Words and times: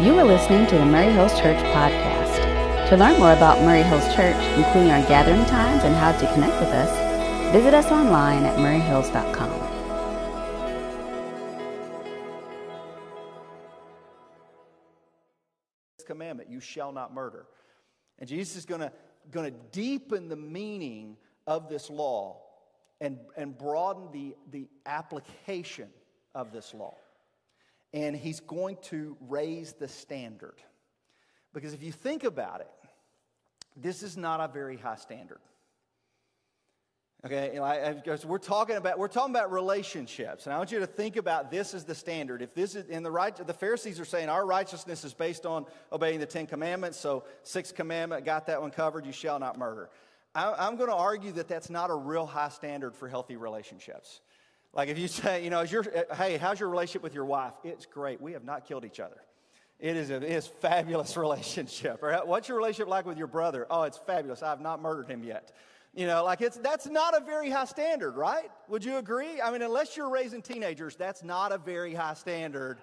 You 0.00 0.16
are 0.16 0.24
listening 0.24 0.64
to 0.68 0.78
the 0.78 0.84
Murray 0.84 1.12
Hills 1.12 1.32
Church 1.40 1.58
podcast. 1.74 2.88
To 2.88 2.96
learn 2.96 3.18
more 3.18 3.32
about 3.32 3.60
Murray 3.62 3.82
Hills 3.82 4.04
Church, 4.14 4.36
including 4.56 4.92
our 4.92 5.02
gathering 5.08 5.44
times 5.46 5.82
and 5.82 5.92
how 5.92 6.12
to 6.12 6.34
connect 6.34 6.52
with 6.60 6.68
us, 6.68 7.52
visit 7.52 7.74
us 7.74 7.90
online 7.90 8.44
at 8.44 8.56
murrayhills.com. 8.58 9.76
commandment 16.06 16.48
you 16.48 16.58
shall 16.58 16.90
not 16.90 17.12
murder 17.12 17.44
and 18.18 18.26
jesus 18.26 18.56
is 18.56 18.64
going 18.64 18.80
to 18.80 18.90
going 19.30 19.44
to 19.44 19.58
deepen 19.72 20.26
the 20.26 20.36
meaning 20.36 21.18
of 21.46 21.68
this 21.68 21.90
law 21.90 22.40
and 23.02 23.18
and 23.36 23.58
broaden 23.58 24.10
the 24.10 24.34
the 24.50 24.66
application 24.86 25.90
of 26.34 26.50
this 26.50 26.72
law 26.72 26.96
and 27.92 28.14
he's 28.16 28.40
going 28.40 28.76
to 28.82 29.16
raise 29.28 29.72
the 29.74 29.88
standard. 29.88 30.56
Because 31.54 31.72
if 31.72 31.82
you 31.82 31.92
think 31.92 32.24
about 32.24 32.60
it, 32.60 32.70
this 33.76 34.02
is 34.02 34.16
not 34.16 34.40
a 34.40 34.48
very 34.52 34.76
high 34.76 34.96
standard. 34.96 35.40
Okay, 37.26 37.58
because 37.96 38.24
we're 38.24 38.38
talking 38.38 38.76
about 38.76 38.96
we're 38.96 39.08
talking 39.08 39.34
about 39.34 39.50
relationships, 39.50 40.46
and 40.46 40.54
I 40.54 40.58
want 40.58 40.70
you 40.70 40.78
to 40.78 40.86
think 40.86 41.16
about 41.16 41.50
this 41.50 41.74
as 41.74 41.84
the 41.84 41.94
standard. 41.94 42.42
If 42.42 42.54
this 42.54 42.76
is 42.76 42.86
in 42.86 43.02
the 43.02 43.10
right, 43.10 43.34
the 43.34 43.52
Pharisees 43.52 43.98
are 43.98 44.04
saying 44.04 44.28
our 44.28 44.46
righteousness 44.46 45.02
is 45.02 45.14
based 45.14 45.44
on 45.44 45.66
obeying 45.90 46.20
the 46.20 46.26
Ten 46.26 46.46
Commandments. 46.46 46.96
So, 46.96 47.24
sixth 47.42 47.74
commandment, 47.74 48.24
got 48.24 48.46
that 48.46 48.60
one 48.60 48.70
covered. 48.70 49.04
You 49.04 49.10
shall 49.10 49.40
not 49.40 49.58
murder. 49.58 49.90
I, 50.32 50.68
am 50.68 50.76
going 50.76 50.90
to 50.90 50.94
argue 50.94 51.32
that 51.32 51.48
that's 51.48 51.70
not 51.70 51.90
a 51.90 51.94
real 51.94 52.24
high 52.24 52.50
standard 52.50 52.94
for 52.94 53.08
healthy 53.08 53.34
relationships. 53.34 54.20
Like 54.72 54.88
if 54.88 54.98
you 54.98 55.08
say, 55.08 55.42
you 55.42 55.50
know, 55.50 55.60
is 55.60 55.72
your, 55.72 55.84
uh, 55.84 56.14
hey, 56.14 56.36
how's 56.36 56.60
your 56.60 56.68
relationship 56.68 57.02
with 57.02 57.14
your 57.14 57.24
wife? 57.24 57.54
It's 57.64 57.86
great. 57.86 58.20
We 58.20 58.32
have 58.32 58.44
not 58.44 58.66
killed 58.66 58.84
each 58.84 59.00
other. 59.00 59.16
It 59.80 59.96
is 59.96 60.10
a 60.10 60.16
it 60.16 60.24
is 60.24 60.46
fabulous 60.46 61.16
relationship. 61.16 62.02
Or 62.02 62.12
what's 62.24 62.48
your 62.48 62.58
relationship 62.58 62.88
like 62.88 63.06
with 63.06 63.18
your 63.18 63.28
brother? 63.28 63.66
Oh, 63.70 63.82
it's 63.82 63.98
fabulous. 63.98 64.42
I 64.42 64.50
have 64.50 64.60
not 64.60 64.82
murdered 64.82 65.06
him 65.06 65.22
yet. 65.22 65.52
You 65.94 66.06
know, 66.06 66.24
like 66.24 66.40
it's 66.40 66.56
that's 66.56 66.86
not 66.86 67.16
a 67.16 67.24
very 67.24 67.50
high 67.50 67.64
standard, 67.64 68.16
right? 68.16 68.50
Would 68.68 68.84
you 68.84 68.98
agree? 68.98 69.40
I 69.40 69.50
mean, 69.50 69.62
unless 69.62 69.96
you're 69.96 70.10
raising 70.10 70.42
teenagers, 70.42 70.96
that's 70.96 71.22
not 71.22 71.52
a 71.52 71.58
very 71.58 71.94
high 71.94 72.14
standard 72.14 72.78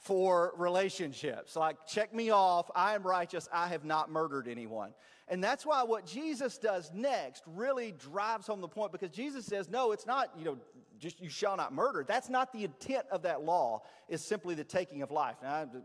for 0.00 0.52
relationships. 0.56 1.56
Like, 1.56 1.86
check 1.86 2.14
me 2.14 2.30
off. 2.30 2.70
I 2.74 2.94
am 2.94 3.02
righteous. 3.02 3.48
I 3.52 3.68
have 3.68 3.84
not 3.84 4.10
murdered 4.10 4.48
anyone. 4.48 4.94
And 5.28 5.42
that's 5.42 5.66
why 5.66 5.82
what 5.82 6.06
Jesus 6.06 6.58
does 6.58 6.90
next 6.94 7.42
really 7.46 7.92
drives 7.92 8.46
home 8.46 8.60
the 8.60 8.68
point 8.68 8.92
because 8.92 9.10
Jesus 9.10 9.44
says, 9.44 9.68
no, 9.68 9.92
it's 9.92 10.06
not, 10.06 10.30
you 10.38 10.44
know, 10.44 10.58
just 10.98 11.20
you 11.20 11.28
shall 11.28 11.56
not 11.56 11.72
murder. 11.72 12.04
That's 12.06 12.28
not 12.28 12.52
the 12.52 12.64
intent 12.64 13.06
of 13.10 13.22
that 13.22 13.42
law, 13.42 13.82
is 14.08 14.24
simply 14.24 14.54
the 14.54 14.64
taking 14.64 15.02
of 15.02 15.10
life. 15.10 15.36
Now, 15.42 15.64
the 15.64 15.82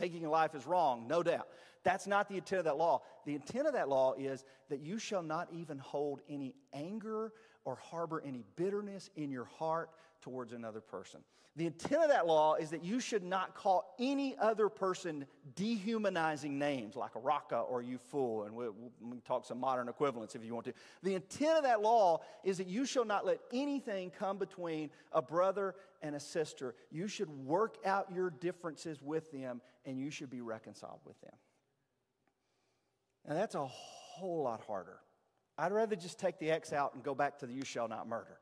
taking 0.00 0.24
of 0.24 0.30
life 0.30 0.54
is 0.54 0.66
wrong, 0.66 1.06
no 1.06 1.22
doubt. 1.22 1.48
That's 1.84 2.06
not 2.06 2.28
the 2.28 2.36
intent 2.36 2.60
of 2.60 2.64
that 2.64 2.76
law. 2.76 3.02
The 3.24 3.34
intent 3.34 3.66
of 3.66 3.74
that 3.74 3.88
law 3.88 4.14
is 4.14 4.44
that 4.68 4.80
you 4.80 4.98
shall 4.98 5.22
not 5.22 5.48
even 5.52 5.78
hold 5.78 6.20
any 6.28 6.54
anger 6.72 7.32
or 7.64 7.76
harbor 7.76 8.22
any 8.26 8.44
bitterness 8.56 9.10
in 9.16 9.30
your 9.30 9.44
heart 9.44 9.90
towards 10.20 10.52
another 10.52 10.80
person. 10.80 11.20
The 11.56 11.66
intent 11.66 12.02
of 12.02 12.10
that 12.10 12.26
law 12.26 12.54
is 12.54 12.70
that 12.70 12.84
you 12.84 13.00
should 13.00 13.24
not 13.24 13.54
call 13.54 13.94
any 13.98 14.36
other 14.38 14.68
person 14.68 15.26
dehumanizing 15.56 16.56
names 16.56 16.94
like 16.94 17.16
a 17.16 17.18
Raca 17.18 17.58
or 17.58 17.82
you 17.82 17.98
fool, 17.98 18.44
and 18.44 18.54
we, 18.54 18.68
we 18.68 19.10
can 19.10 19.20
talk 19.22 19.44
some 19.44 19.58
modern 19.58 19.88
equivalents 19.88 20.36
if 20.36 20.44
you 20.44 20.54
want 20.54 20.66
to. 20.66 20.72
The 21.02 21.14
intent 21.16 21.58
of 21.58 21.64
that 21.64 21.82
law 21.82 22.20
is 22.44 22.58
that 22.58 22.68
you 22.68 22.86
shall 22.86 23.04
not 23.04 23.26
let 23.26 23.40
anything 23.52 24.10
come 24.10 24.38
between 24.38 24.90
a 25.10 25.20
brother 25.20 25.74
and 26.00 26.14
a 26.14 26.20
sister. 26.20 26.76
You 26.92 27.08
should 27.08 27.28
work 27.44 27.78
out 27.84 28.12
your 28.14 28.30
differences 28.30 29.02
with 29.02 29.32
them, 29.32 29.60
and 29.84 29.98
you 29.98 30.10
should 30.10 30.30
be 30.30 30.40
reconciled 30.40 31.00
with 31.04 31.20
them. 31.22 31.34
Now, 33.26 33.34
that's 33.34 33.56
a 33.56 33.66
whole 33.66 34.44
lot 34.44 34.62
harder. 34.64 35.00
I'd 35.58 35.72
rather 35.72 35.96
just 35.96 36.20
take 36.20 36.38
the 36.38 36.52
X 36.52 36.72
out 36.72 36.94
and 36.94 37.02
go 37.02 37.16
back 37.16 37.38
to 37.40 37.46
the 37.46 37.52
you 37.52 37.64
shall 37.64 37.88
not 37.88 38.08
murder. 38.08 38.38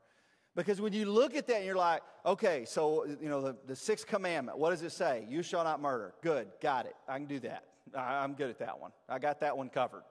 Because 0.57 0.81
when 0.81 0.91
you 0.91 1.05
look 1.05 1.35
at 1.35 1.45
that 1.47 1.57
and 1.57 1.65
you're 1.65 1.75
like, 1.75 2.01
okay, 2.25 2.65
so, 2.65 3.05
you 3.21 3.29
know, 3.29 3.41
the, 3.41 3.55
the 3.67 3.75
sixth 3.75 4.07
commandment, 4.07 4.57
what 4.57 4.71
does 4.71 4.81
it 4.81 4.91
say? 4.91 5.23
You 5.29 5.43
shall 5.43 5.63
not 5.63 5.79
murder. 5.79 6.15
Good, 6.23 6.47
got 6.59 6.87
it. 6.87 6.95
I 7.07 7.19
can 7.19 7.27
do 7.27 7.39
that. 7.41 7.65
I, 7.95 8.23
I'm 8.23 8.33
good 8.33 8.49
at 8.49 8.57
that 8.57 8.79
one. 8.79 8.91
I 9.07 9.19
got 9.19 9.39
that 9.41 9.55
one 9.55 9.69
covered. 9.69 10.01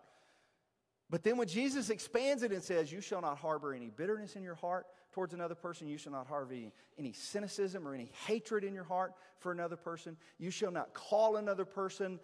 But 1.10 1.24
then 1.24 1.36
when 1.36 1.48
Jesus 1.48 1.90
expands 1.90 2.44
it 2.44 2.52
and 2.52 2.62
says, 2.62 2.92
You 2.92 3.00
shall 3.00 3.20
not 3.20 3.38
harbor 3.38 3.74
any 3.74 3.90
bitterness 3.90 4.36
in 4.36 4.44
your 4.44 4.54
heart 4.54 4.86
towards 5.10 5.34
another 5.34 5.56
person, 5.56 5.88
you 5.88 5.98
shall 5.98 6.12
not 6.12 6.28
harbor 6.28 6.54
any, 6.54 6.72
any, 6.96 7.12
cynicism 7.12 7.86
or 7.86 7.92
any 7.92 8.12
hatred 8.26 8.62
in 8.62 8.72
your 8.72 8.84
heart 8.84 9.14
for 9.40 9.50
another 9.50 9.76
person, 9.76 10.16
you 10.38 10.52
shall 10.52 10.70
not 10.70 10.94
call 10.94 11.36
another 11.36 11.64
person 11.64 12.20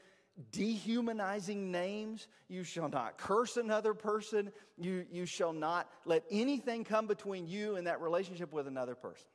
dehumanizing 0.50 1.70
names. 1.70 2.28
You 2.48 2.64
shall 2.64 2.88
not 2.88 3.18
curse 3.18 3.56
another 3.56 3.94
person. 3.94 4.52
You, 4.78 5.06
you 5.10 5.26
shall 5.26 5.52
not 5.52 5.88
let 6.04 6.24
anything 6.30 6.84
come 6.84 7.06
between 7.06 7.46
you 7.46 7.76
and 7.76 7.86
that 7.86 8.00
relationship 8.00 8.52
with 8.52 8.66
another 8.66 8.94
person. 8.94 9.26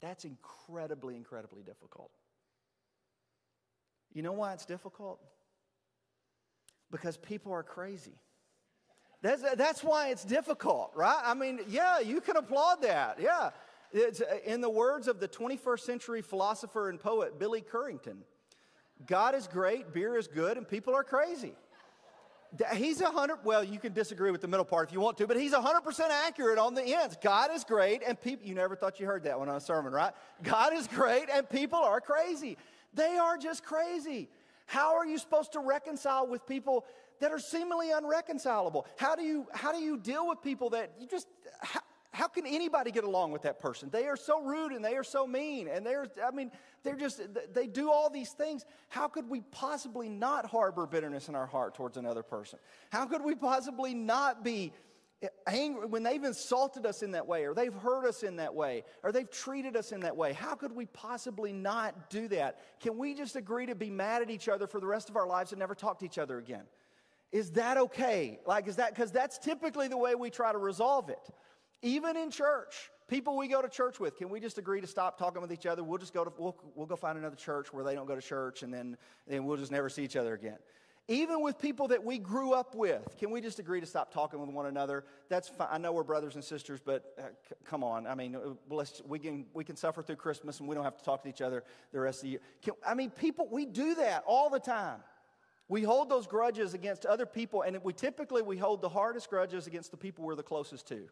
That's 0.00 0.24
incredibly, 0.24 1.16
incredibly 1.16 1.62
difficult. 1.62 2.10
You 4.12 4.22
know 4.22 4.32
why 4.32 4.52
it's 4.52 4.66
difficult? 4.66 5.20
Because 6.90 7.16
people 7.16 7.52
are 7.52 7.62
crazy. 7.62 8.18
That's, 9.22 9.42
that's 9.56 9.82
why 9.82 10.10
it's 10.10 10.24
difficult, 10.24 10.92
right? 10.94 11.20
I 11.24 11.34
mean, 11.34 11.60
yeah, 11.68 11.98
you 11.98 12.20
can 12.20 12.36
applaud 12.36 12.82
that. 12.82 13.18
Yeah. 13.20 13.50
It's, 13.92 14.20
in 14.44 14.60
the 14.60 14.68
words 14.68 15.08
of 15.08 15.20
the 15.20 15.28
21st 15.28 15.80
century 15.80 16.20
philosopher 16.20 16.90
and 16.90 17.00
poet 17.00 17.38
Billy 17.38 17.62
Currington, 17.62 18.18
God 19.06 19.34
is 19.34 19.46
great, 19.46 19.92
beer 19.92 20.16
is 20.16 20.26
good, 20.26 20.56
and 20.56 20.66
people 20.66 20.94
are 20.94 21.04
crazy. 21.04 21.54
He's 22.74 23.00
a 23.00 23.10
hundred, 23.10 23.38
well, 23.44 23.64
you 23.64 23.80
can 23.80 23.92
disagree 23.92 24.30
with 24.30 24.40
the 24.40 24.46
middle 24.46 24.64
part 24.64 24.88
if 24.88 24.94
you 24.94 25.00
want 25.00 25.18
to, 25.18 25.26
but 25.26 25.36
he's 25.36 25.52
a 25.52 25.60
hundred 25.60 25.80
percent 25.80 26.12
accurate 26.12 26.56
on 26.56 26.74
the 26.74 26.82
ends. 26.82 27.16
God 27.20 27.50
is 27.52 27.64
great, 27.64 28.02
and 28.06 28.20
people, 28.20 28.46
you 28.46 28.54
never 28.54 28.76
thought 28.76 29.00
you 29.00 29.06
heard 29.06 29.24
that 29.24 29.38
one 29.38 29.48
on 29.48 29.56
a 29.56 29.60
sermon, 29.60 29.92
right? 29.92 30.12
God 30.42 30.72
is 30.72 30.86
great, 30.86 31.28
and 31.32 31.50
people 31.50 31.80
are 31.80 32.00
crazy. 32.00 32.56
They 32.94 33.16
are 33.16 33.36
just 33.36 33.64
crazy. 33.64 34.28
How 34.66 34.94
are 34.94 35.04
you 35.04 35.18
supposed 35.18 35.52
to 35.54 35.60
reconcile 35.60 36.28
with 36.28 36.46
people 36.46 36.84
that 37.20 37.32
are 37.32 37.40
seemingly 37.40 37.90
unreconcilable? 37.90 38.86
How 38.96 39.16
do 39.16 39.22
you, 39.22 39.46
how 39.52 39.72
do 39.72 39.78
you 39.78 39.98
deal 39.98 40.28
with 40.28 40.40
people 40.40 40.70
that 40.70 40.92
you 41.00 41.08
just, 41.08 41.26
how, 41.60 41.80
how 42.14 42.28
can 42.28 42.46
anybody 42.46 42.92
get 42.92 43.02
along 43.02 43.32
with 43.32 43.42
that 43.42 43.58
person? 43.58 43.90
They 43.90 44.06
are 44.06 44.16
so 44.16 44.40
rude 44.40 44.70
and 44.70 44.84
they 44.84 44.94
are 44.94 45.02
so 45.02 45.26
mean 45.26 45.66
and 45.66 45.84
they're, 45.84 46.06
I 46.24 46.30
mean, 46.30 46.52
they're 46.84 46.94
just, 46.94 47.20
they 47.52 47.66
do 47.66 47.90
all 47.90 48.08
these 48.08 48.30
things. 48.30 48.64
How 48.88 49.08
could 49.08 49.28
we 49.28 49.40
possibly 49.50 50.08
not 50.08 50.46
harbor 50.46 50.86
bitterness 50.86 51.28
in 51.28 51.34
our 51.34 51.46
heart 51.46 51.74
towards 51.74 51.96
another 51.96 52.22
person? 52.22 52.60
How 52.90 53.04
could 53.06 53.24
we 53.24 53.34
possibly 53.34 53.94
not 53.94 54.44
be 54.44 54.72
angry 55.48 55.86
when 55.86 56.04
they've 56.04 56.22
insulted 56.22 56.86
us 56.86 57.02
in 57.02 57.10
that 57.12 57.26
way 57.26 57.46
or 57.46 57.52
they've 57.54 57.74
hurt 57.74 58.06
us 58.06 58.22
in 58.22 58.36
that 58.36 58.54
way 58.54 58.84
or 59.02 59.10
they've 59.10 59.30
treated 59.30 59.74
us 59.76 59.90
in 59.90 59.98
that 60.00 60.16
way? 60.16 60.32
How 60.32 60.54
could 60.54 60.70
we 60.70 60.86
possibly 60.86 61.52
not 61.52 62.10
do 62.10 62.28
that? 62.28 62.60
Can 62.80 62.96
we 62.96 63.14
just 63.14 63.34
agree 63.34 63.66
to 63.66 63.74
be 63.74 63.90
mad 63.90 64.22
at 64.22 64.30
each 64.30 64.48
other 64.48 64.68
for 64.68 64.78
the 64.78 64.86
rest 64.86 65.10
of 65.10 65.16
our 65.16 65.26
lives 65.26 65.50
and 65.50 65.58
never 65.58 65.74
talk 65.74 65.98
to 65.98 66.04
each 66.04 66.18
other 66.18 66.38
again? 66.38 66.62
Is 67.32 67.50
that 67.52 67.76
okay? 67.76 68.38
Like, 68.46 68.68
is 68.68 68.76
that, 68.76 68.94
because 68.94 69.10
that's 69.10 69.38
typically 69.38 69.88
the 69.88 69.96
way 69.96 70.14
we 70.14 70.30
try 70.30 70.52
to 70.52 70.58
resolve 70.58 71.08
it. 71.08 71.28
Even 71.84 72.16
in 72.16 72.30
church, 72.30 72.90
people 73.08 73.36
we 73.36 73.46
go 73.46 73.60
to 73.60 73.68
church 73.68 74.00
with, 74.00 74.16
can 74.16 74.30
we 74.30 74.40
just 74.40 74.56
agree 74.56 74.80
to 74.80 74.86
stop 74.86 75.18
talking 75.18 75.42
with 75.42 75.52
each 75.52 75.66
other? 75.66 75.84
We'll 75.84 75.98
just 75.98 76.14
go 76.14 76.24
to, 76.24 76.32
we'll, 76.38 76.56
we'll 76.74 76.86
go 76.86 76.96
find 76.96 77.18
another 77.18 77.36
church 77.36 77.74
where 77.74 77.84
they 77.84 77.94
don't 77.94 78.06
go 78.06 78.14
to 78.14 78.22
church 78.22 78.62
and 78.62 78.72
then, 78.72 78.96
then 79.26 79.44
we'll 79.44 79.58
just 79.58 79.70
never 79.70 79.90
see 79.90 80.02
each 80.02 80.16
other 80.16 80.32
again. 80.32 80.56
Even 81.08 81.42
with 81.42 81.58
people 81.58 81.88
that 81.88 82.02
we 82.02 82.16
grew 82.16 82.54
up 82.54 82.74
with, 82.74 83.14
can 83.18 83.30
we 83.30 83.42
just 83.42 83.58
agree 83.58 83.80
to 83.80 83.86
stop 83.86 84.10
talking 84.14 84.40
with 84.40 84.48
one 84.48 84.64
another? 84.64 85.04
That's 85.28 85.46
fine. 85.46 85.68
I 85.70 85.76
know 85.76 85.92
we're 85.92 86.04
brothers 86.04 86.36
and 86.36 86.42
sisters, 86.42 86.80
but 86.82 87.12
uh, 87.18 87.24
c- 87.46 87.54
come 87.66 87.84
on. 87.84 88.06
I 88.06 88.14
mean, 88.14 88.34
uh, 88.34 88.84
we, 89.06 89.18
can, 89.18 89.44
we 89.52 89.62
can 89.62 89.76
suffer 89.76 90.02
through 90.02 90.16
Christmas 90.16 90.60
and 90.60 90.68
we 90.68 90.74
don't 90.74 90.84
have 90.84 90.96
to 90.96 91.04
talk 91.04 91.22
to 91.24 91.28
each 91.28 91.42
other 91.42 91.64
the 91.92 92.00
rest 92.00 92.20
of 92.20 92.22
the 92.22 92.28
year. 92.30 92.40
Can, 92.62 92.72
I 92.86 92.94
mean, 92.94 93.10
people, 93.10 93.46
we 93.52 93.66
do 93.66 93.96
that 93.96 94.24
all 94.26 94.48
the 94.48 94.58
time. 94.58 95.00
We 95.68 95.82
hold 95.82 96.08
those 96.08 96.26
grudges 96.26 96.72
against 96.72 97.04
other 97.04 97.26
people, 97.26 97.62
and 97.62 97.78
we 97.82 97.92
typically 97.92 98.40
we 98.40 98.56
hold 98.56 98.80
the 98.80 98.88
hardest 98.88 99.28
grudges 99.28 99.66
against 99.66 99.90
the 99.90 99.96
people 99.98 100.24
we're 100.24 100.34
the 100.34 100.42
closest 100.42 100.88
to. 100.88 101.08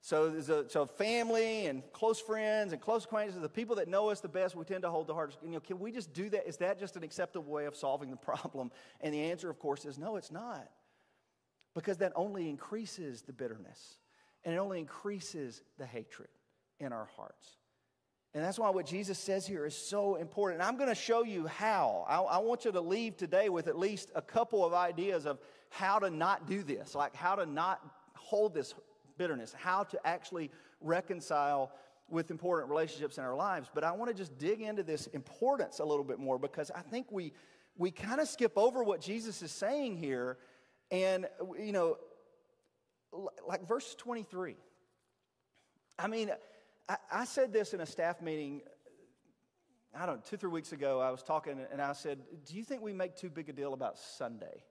So, 0.00 0.26
a, 0.26 0.70
so 0.70 0.86
family 0.86 1.66
and 1.66 1.82
close 1.92 2.20
friends 2.20 2.72
and 2.72 2.80
close 2.80 3.04
acquaintances, 3.04 3.42
the 3.42 3.48
people 3.48 3.76
that 3.76 3.88
know 3.88 4.10
us 4.10 4.20
the 4.20 4.28
best, 4.28 4.54
we 4.54 4.64
tend 4.64 4.82
to 4.82 4.90
hold 4.90 5.06
the 5.06 5.14
hardest. 5.14 5.38
You 5.42 5.50
know, 5.50 5.60
can 5.60 5.78
we 5.78 5.90
just 5.90 6.12
do 6.12 6.30
that? 6.30 6.46
Is 6.46 6.56
that 6.58 6.78
just 6.78 6.96
an 6.96 7.02
acceptable 7.02 7.50
way 7.50 7.66
of 7.66 7.76
solving 7.76 8.10
the 8.10 8.16
problem? 8.30 8.70
And 9.00 9.12
the 9.12 9.22
answer, 9.22 9.50
of 9.50 9.58
course, 9.58 9.84
is 9.84 9.98
no, 9.98 10.16
it's 10.16 10.30
not. 10.30 10.68
Because 11.74 11.98
that 11.98 12.12
only 12.16 12.48
increases 12.48 13.22
the 13.22 13.32
bitterness 13.32 13.98
and 14.44 14.54
it 14.54 14.58
only 14.58 14.78
increases 14.78 15.62
the 15.78 15.86
hatred 15.86 16.28
in 16.80 16.92
our 16.92 17.08
hearts. 17.16 17.56
And 18.34 18.44
that's 18.44 18.58
why 18.58 18.70
what 18.70 18.86
Jesus 18.86 19.18
says 19.18 19.46
here 19.46 19.64
is 19.64 19.76
so 19.76 20.16
important. 20.16 20.60
And 20.60 20.68
I'm 20.68 20.76
going 20.76 20.88
to 20.88 20.94
show 20.94 21.24
you 21.24 21.46
how. 21.46 22.04
I, 22.08 22.20
I, 22.20 22.38
want 22.38 22.64
you 22.64 22.72
to 22.72 22.80
leave 22.80 23.16
today 23.16 23.48
with 23.48 23.68
at 23.68 23.78
least 23.78 24.10
a 24.14 24.22
couple 24.22 24.64
of 24.64 24.74
ideas 24.74 25.26
of 25.26 25.38
how 25.70 25.98
to 25.98 26.10
not 26.10 26.46
do 26.46 26.62
this, 26.62 26.94
like 26.94 27.14
how 27.14 27.34
to 27.36 27.46
not 27.46 27.80
hold 28.14 28.54
this 28.54 28.74
bitterness, 29.18 29.52
how 29.52 29.84
to 29.84 30.06
actually 30.06 30.50
reconcile 30.80 31.72
with 32.08 32.30
important 32.30 32.70
relationships 32.70 33.18
in 33.18 33.24
our 33.24 33.34
lives. 33.34 33.68
But 33.74 33.84
I 33.84 33.92
want 33.92 34.10
to 34.10 34.16
just 34.16 34.38
dig 34.38 34.62
into 34.62 34.82
this 34.82 35.08
importance 35.08 35.80
a 35.80 35.84
little 35.84 36.04
bit 36.04 36.18
more 36.18 36.38
because 36.38 36.70
I 36.70 36.80
think 36.80 37.08
we, 37.10 37.32
we 37.76 37.90
kind 37.90 38.20
of 38.20 38.28
skip 38.28 38.56
over 38.56 38.82
what 38.82 39.00
Jesus 39.00 39.42
is 39.42 39.52
saying 39.52 39.96
here. 39.96 40.38
And, 40.90 41.26
you 41.58 41.72
know, 41.72 41.98
like 43.46 43.66
verse 43.66 43.94
23. 43.96 44.56
I 45.98 46.06
mean, 46.06 46.30
I, 46.88 46.96
I 47.12 47.24
said 47.24 47.52
this 47.52 47.74
in 47.74 47.80
a 47.80 47.86
staff 47.86 48.22
meeting 48.22 48.62
I 49.94 50.06
don't 50.06 50.16
know, 50.16 50.22
two, 50.24 50.36
three 50.36 50.50
weeks 50.50 50.72
ago, 50.72 51.00
I 51.00 51.10
was 51.10 51.22
talking 51.22 51.58
and 51.72 51.80
I 51.80 51.92
said, 51.94 52.18
Do 52.46 52.56
you 52.56 52.62
think 52.62 52.82
we 52.82 52.92
make 52.92 53.16
too 53.16 53.30
big 53.30 53.48
a 53.48 53.52
deal 53.52 53.72
about 53.72 53.98
Sunday 53.98 54.62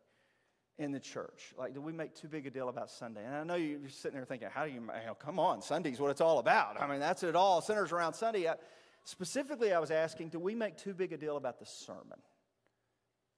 in 0.80 0.92
the 0.92 1.00
church? 1.00 1.54
Like, 1.58 1.74
do 1.74 1.82
we 1.82 1.92
make 1.92 2.16
too 2.16 2.28
big 2.28 2.46
a 2.46 2.50
deal 2.50 2.70
about 2.70 2.90
Sunday? 2.90 3.26
And 3.26 3.36
I 3.36 3.44
know 3.44 3.56
you're 3.56 3.90
sitting 3.90 4.16
there 4.16 4.26
thinking, 4.26 4.50
How 4.52 4.66
do 4.66 4.72
you, 4.72 4.82
come 5.20 5.40
on, 5.40 5.62
Sunday's 5.62 6.00
what 6.00 6.12
it's 6.12 6.22
all 6.22 6.40
about. 6.40 6.80
I 6.82 6.88
mean, 6.88 7.00
that's 7.00 7.24
it 7.24 7.36
all, 7.36 7.62
centers 7.62 7.92
around 7.92 8.14
Sunday. 8.14 8.48
I, 8.48 8.56
specifically, 9.04 9.74
I 9.74 9.80
was 9.80 9.92
asking, 9.92 10.30
Do 10.30 10.40
we 10.40 10.56
make 10.56 10.78
too 10.78 10.94
big 10.94 11.14
a 11.14 11.18
deal 11.18 11.38
about 11.38 11.60
the 11.60 11.66
sermon? 11.66 12.20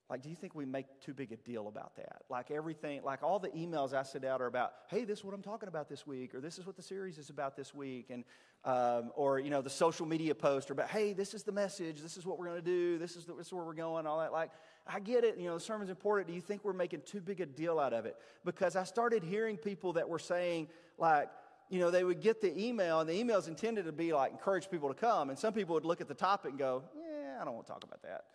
Like, 0.09 0.23
do 0.23 0.29
you 0.29 0.35
think 0.35 0.55
we 0.55 0.65
make 0.65 0.87
too 1.01 1.13
big 1.13 1.31
a 1.31 1.35
deal 1.35 1.67
about 1.67 1.95
that? 1.97 2.23
Like, 2.29 2.49
everything, 2.49 3.03
like 3.03 3.21
all 3.21 3.37
the 3.37 3.49
emails 3.49 3.93
I 3.93 4.01
send 4.01 4.25
out 4.25 4.41
are 4.41 4.47
about, 4.47 4.73
hey, 4.87 5.03
this 5.03 5.19
is 5.19 5.25
what 5.25 5.35
I'm 5.35 5.43
talking 5.43 5.69
about 5.69 5.87
this 5.87 6.07
week, 6.07 6.33
or 6.33 6.41
this 6.41 6.57
is 6.57 6.65
what 6.65 6.75
the 6.75 6.81
series 6.81 7.19
is 7.19 7.29
about 7.29 7.55
this 7.55 7.75
week, 7.75 8.07
and, 8.09 8.23
um, 8.65 9.11
or, 9.15 9.39
you 9.39 9.51
know, 9.51 9.61
the 9.61 9.69
social 9.69 10.07
media 10.07 10.33
post 10.33 10.71
are 10.71 10.73
about, 10.73 10.89
hey, 10.89 11.13
this 11.13 11.35
is 11.35 11.43
the 11.43 11.51
message, 11.51 12.01
this 12.01 12.17
is 12.17 12.25
what 12.25 12.39
we're 12.39 12.47
going 12.47 12.57
to 12.57 12.65
do, 12.65 12.97
this 12.97 13.15
is, 13.15 13.25
the, 13.25 13.35
this 13.35 13.47
is 13.47 13.53
where 13.53 13.63
we're 13.63 13.73
going, 13.73 14.07
all 14.07 14.19
that. 14.19 14.31
Like, 14.31 14.49
I 14.87 14.99
get 14.99 15.23
it, 15.23 15.37
you 15.37 15.45
know, 15.45 15.53
the 15.53 15.59
sermon's 15.59 15.91
important. 15.91 16.27
Do 16.27 16.33
you 16.33 16.41
think 16.41 16.65
we're 16.65 16.73
making 16.73 17.01
too 17.05 17.21
big 17.21 17.39
a 17.39 17.45
deal 17.45 17.79
out 17.79 17.93
of 17.93 18.07
it? 18.07 18.15
Because 18.43 18.75
I 18.75 18.85
started 18.85 19.23
hearing 19.23 19.57
people 19.57 19.93
that 19.93 20.09
were 20.09 20.17
saying, 20.17 20.69
like, 20.97 21.29
you 21.69 21.79
know, 21.79 21.91
they 21.91 22.03
would 22.03 22.19
get 22.19 22.41
the 22.41 22.59
email, 22.59 22.99
and 22.99 23.07
the 23.07 23.13
email's 23.13 23.47
intended 23.47 23.85
to 23.85 23.91
be 23.91 24.11
like 24.11 24.31
encourage 24.31 24.71
people 24.71 24.89
to 24.89 24.95
come, 24.95 25.29
and 25.29 25.37
some 25.37 25.53
people 25.53 25.75
would 25.75 25.85
look 25.85 26.01
at 26.01 26.07
the 26.07 26.15
topic 26.15 26.49
and 26.49 26.57
go, 26.57 26.83
yeah, 26.97 27.37
I 27.39 27.45
don't 27.45 27.53
want 27.53 27.67
to 27.67 27.73
talk 27.73 27.83
about 27.83 28.01
that. 28.01 28.25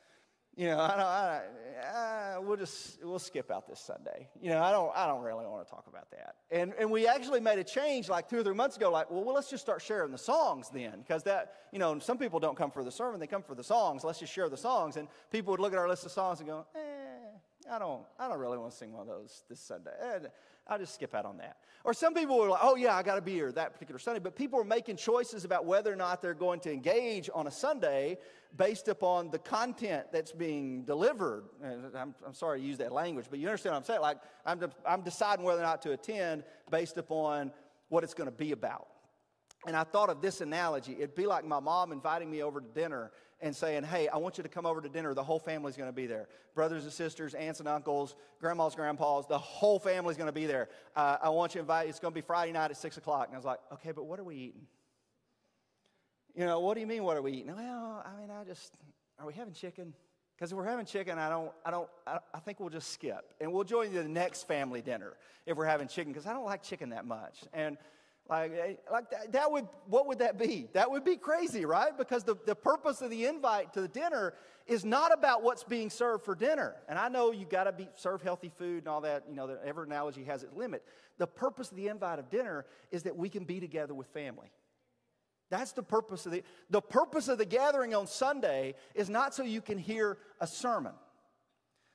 You 0.57 0.69
know, 0.69 0.79
I 0.79 0.89
don't, 0.89 1.01
I, 1.01 1.41
I, 1.95 2.39
we'll 2.39 2.57
just, 2.57 3.05
we'll 3.05 3.19
skip 3.19 3.51
out 3.51 3.67
this 3.67 3.81
Sunday. 3.81 4.29
You 4.41 4.51
know, 4.51 4.63
I 4.63 4.71
don't, 4.71 4.93
I 4.95 5.07
don't 5.07 5.23
really 5.23 5.45
want 5.47 5.67
to 5.67 5.71
talk 5.71 5.87
about 5.89 6.11
that. 6.13 6.37
And, 6.51 6.73
and 6.79 6.91
we 6.91 7.09
actually 7.09 7.41
made 7.41 7.59
a 7.59 7.65
change 7.65 8.09
like 8.09 8.29
two 8.29 8.39
or 8.39 8.45
three 8.45 8.55
months 8.55 8.77
ago, 8.77 8.91
like, 8.91 9.11
well, 9.11 9.25
well 9.25 9.35
let's 9.35 9.51
just 9.51 9.65
start 9.65 9.83
sharing 9.83 10.13
the 10.13 10.19
songs 10.19 10.71
then. 10.73 11.01
Because 11.01 11.25
that, 11.25 11.55
you 11.73 11.81
know, 11.81 11.99
some 11.99 12.19
people 12.19 12.39
don't 12.39 12.57
come 12.57 12.71
for 12.71 12.85
the 12.85 12.93
sermon, 12.93 13.19
they 13.19 13.27
come 13.27 13.43
for 13.43 13.57
the 13.57 13.65
songs. 13.65 14.05
Let's 14.05 14.21
just 14.21 14.33
share 14.33 14.49
the 14.49 14.57
songs. 14.57 14.97
And 14.97 15.09
people 15.33 15.51
would 15.51 15.61
look 15.61 15.73
at 15.73 15.79
our 15.79 15.89
list 15.89 16.07
of 16.07 16.13
songs 16.13 16.39
and 16.39 16.49
go, 16.49 16.67
eh, 16.77 16.81
I 17.71 17.79
don't, 17.79 18.03
I 18.19 18.29
don't 18.29 18.39
really 18.39 18.59
want 18.59 18.71
to 18.71 18.77
sing 18.77 18.93
one 18.93 19.03
of 19.03 19.09
those 19.09 19.43
this 19.49 19.61
Sunday. 19.61 19.91
I'll 20.67 20.79
just 20.79 20.95
skip 20.95 21.15
out 21.15 21.27
on 21.27 21.37
that. 21.39 21.59
Or 21.85 21.93
some 21.93 22.15
people 22.15 22.39
were 22.39 22.49
like, 22.49 22.61
oh, 22.63 22.77
yeah, 22.77 22.97
I 22.97 23.03
got 23.03 23.17
to 23.17 23.21
be 23.21 23.33
here 23.33 23.53
that 23.53 23.75
particular 23.75 23.99
Sunday. 23.99 24.21
But 24.21 24.35
people 24.35 24.59
are 24.59 24.65
making 24.65 24.97
choices 24.97 25.45
about 25.45 25.67
whether 25.67 25.93
or 25.93 25.97
not 25.97 26.23
they're 26.23 26.33
going 26.33 26.61
to 26.61 26.73
engage 26.73 27.29
on 27.35 27.47
a 27.47 27.51
Sunday 27.51 28.17
based 28.57 28.89
upon 28.89 29.31
the 29.31 29.39
content 29.39 30.07
that's 30.11 30.33
being 30.33 30.85
delivered. 30.85 31.45
I'm, 31.63 32.15
I'm 32.27 32.33
sorry 32.33 32.61
to 32.61 32.67
use 32.67 32.79
that 32.79 32.93
language, 32.93 33.27
but 33.29 33.39
you 33.39 33.49
understand 33.49 33.75
what 33.75 33.81
I'm 33.81 33.85
saying? 33.85 34.01
Like, 34.01 34.19
I'm, 34.47 34.61
I'm 34.87 35.03
deciding 35.03 35.45
whether 35.45 35.61
or 35.61 35.65
not 35.65 35.83
to 35.83 35.93
attend 35.93 36.45
based 36.71 36.97
upon 36.97 37.53
what 37.91 38.03
it's 38.03 38.15
going 38.15 38.31
to 38.31 38.37
be 38.37 38.53
about. 38.53 38.87
And 39.67 39.77
I 39.77 39.85
thought 39.85 40.11
of 40.11 40.21
this 40.21 40.41
analogy. 40.41 40.93
It'd 40.93 41.15
be 41.15 41.27
like 41.27 41.45
my 41.45 41.61
mom 41.61 41.93
inviting 41.93 42.31
me 42.31 42.43
over 42.43 42.61
to 42.61 42.67
dinner 42.67 43.11
and 43.41 43.55
saying, 43.55 43.85
Hey, 43.85 44.09
I 44.09 44.17
want 44.19 44.39
you 44.39 44.43
to 44.43 44.49
come 44.49 44.67
over 44.67 44.81
to 44.81 44.89
dinner. 44.89 45.15
The 45.15 45.23
whole 45.23 45.39
family's 45.39 45.77
going 45.77 45.89
to 45.89 45.95
be 45.95 46.07
there. 46.07 46.29
Brothers 46.55 46.85
and 46.85 46.93
sisters, 46.93 47.35
aunts 47.35 47.61
and 47.61 47.69
uncles, 47.69 48.15
grandmas, 48.41 48.75
grandpas, 48.75 49.27
the 49.27 49.39
whole 49.39 49.79
family's 49.79 50.17
going 50.17 50.29
to 50.29 50.33
be 50.33 50.47
there. 50.47 50.69
Uh, 50.95 51.17
I 51.23 51.29
want 51.31 51.55
you 51.55 51.59
to 51.59 51.63
invite, 51.63 51.89
it's 51.89 51.99
going 51.99 52.13
to 52.13 52.15
be 52.15 52.25
Friday 52.25 52.53
night 52.53 52.71
at 52.71 52.77
6 52.77 52.97
o'clock. 52.97 53.27
And 53.29 53.35
I 53.35 53.39
was 53.39 53.45
like, 53.45 53.61
Okay, 53.75 53.93
but 53.93 54.05
what 54.05 54.21
are 54.21 54.25
we 54.25 54.37
eating? 54.37 54.67
You 56.35 56.47
know, 56.47 56.61
what 56.61 56.75
do 56.75 56.81
you 56.81 56.87
mean, 56.87 57.05
what 57.05 57.17
are 57.17 57.23
we 57.23 57.33
eating? 57.33 57.55
Well, 57.55 58.05
I 58.05 58.21
mean, 58.21 58.31
I 58.31 58.43
just, 58.45 58.73
are 59.21 59.27
we 59.27 59.35
having 59.35 59.55
chicken? 59.55 59.95
Because 60.37 60.51
if 60.51 60.59
we're 60.59 60.65
having 60.65 60.85
chicken, 60.85 61.17
I 61.17 61.29
don't, 61.29 61.53
I 61.65 61.71
don't, 61.71 61.89
I, 62.07 62.41
think 62.45 62.59
we'll 62.59 62.71
just 62.71 62.93
skip. 62.93 63.35
And 63.41 63.53
we'll 63.53 63.63
join 63.63 63.93
you 63.93 64.03
the 64.03 64.09
next 64.09 64.49
family 64.49 64.83
dinner 64.83 65.13
if 65.47 65.57
we're 65.57 65.65
having 65.65 65.87
chicken, 65.87 66.13
because 66.13 66.27
I 66.27 66.33
don't 66.33 66.45
like 66.45 66.63
chicken 66.63 66.89
that 66.91 67.07
much. 67.07 67.39
And 67.53 67.79
like, 68.29 68.53
eh, 68.53 68.75
like 68.91 69.11
that, 69.11 69.33
that, 69.33 69.53
would, 69.53 69.69
what 69.87 70.07
would 70.07 70.21
that 70.21 70.39
be? 70.39 70.69
That 70.73 70.91
would 70.91 71.05
be 71.05 71.17
crazy, 71.17 71.67
right? 71.67 71.97
Because 71.97 72.25
the, 72.25 72.37
the 72.47 72.55
purpose 72.55 73.03
of 73.03 73.11
the 73.11 73.27
invite 73.27 73.75
to 73.75 73.83
the 73.83 73.89
dinner 73.89 74.35
is 74.67 74.85
not 74.85 75.13
about 75.13 75.43
what's 75.43 75.63
being 75.63 75.91
served 75.91 76.25
for 76.25 76.35
dinner. 76.35 76.75
And 76.89 76.99
I 76.99 77.09
know 77.09 77.33
you've 77.33 77.51
got 77.51 77.65
to 77.65 77.73
be 77.73 77.89
serve 77.97 78.23
healthy 78.23 78.51
food 78.57 78.79
and 78.79 78.89
all 78.89 79.03
that, 79.03 79.25
you 79.29 79.37
know, 79.37 79.59
every 79.65 79.87
analogy 79.87 80.25
has 80.25 80.43
its 80.43 80.55
limit. 80.55 80.83
The 81.19 81.27
purpose 81.27 81.71
of 81.71 81.77
the 81.77 81.89
invite 81.89 82.19
of 82.19 82.31
dinner 82.31 82.65
is 82.91 83.03
that 83.03 83.15
we 83.15 83.29
can 83.29 83.45
be 83.45 83.61
together 83.61 83.93
with 83.93 84.07
family. 84.09 84.51
That's 85.51 85.73
the 85.73 85.83
purpose 85.83 86.25
of 86.25 86.33
the, 86.33 86.43
the 86.71 86.81
purpose 86.81 87.29
of 87.29 87.37
the 87.37 87.45
gathering 87.45 87.95
on 87.95 88.07
Sunday 88.07 88.75
is 88.95 89.11
not 89.11 89.35
so 89.35 89.43
you 89.43 89.61
can 89.61 89.77
hear 89.77 90.17
a 90.41 90.47
sermon. 90.47 90.93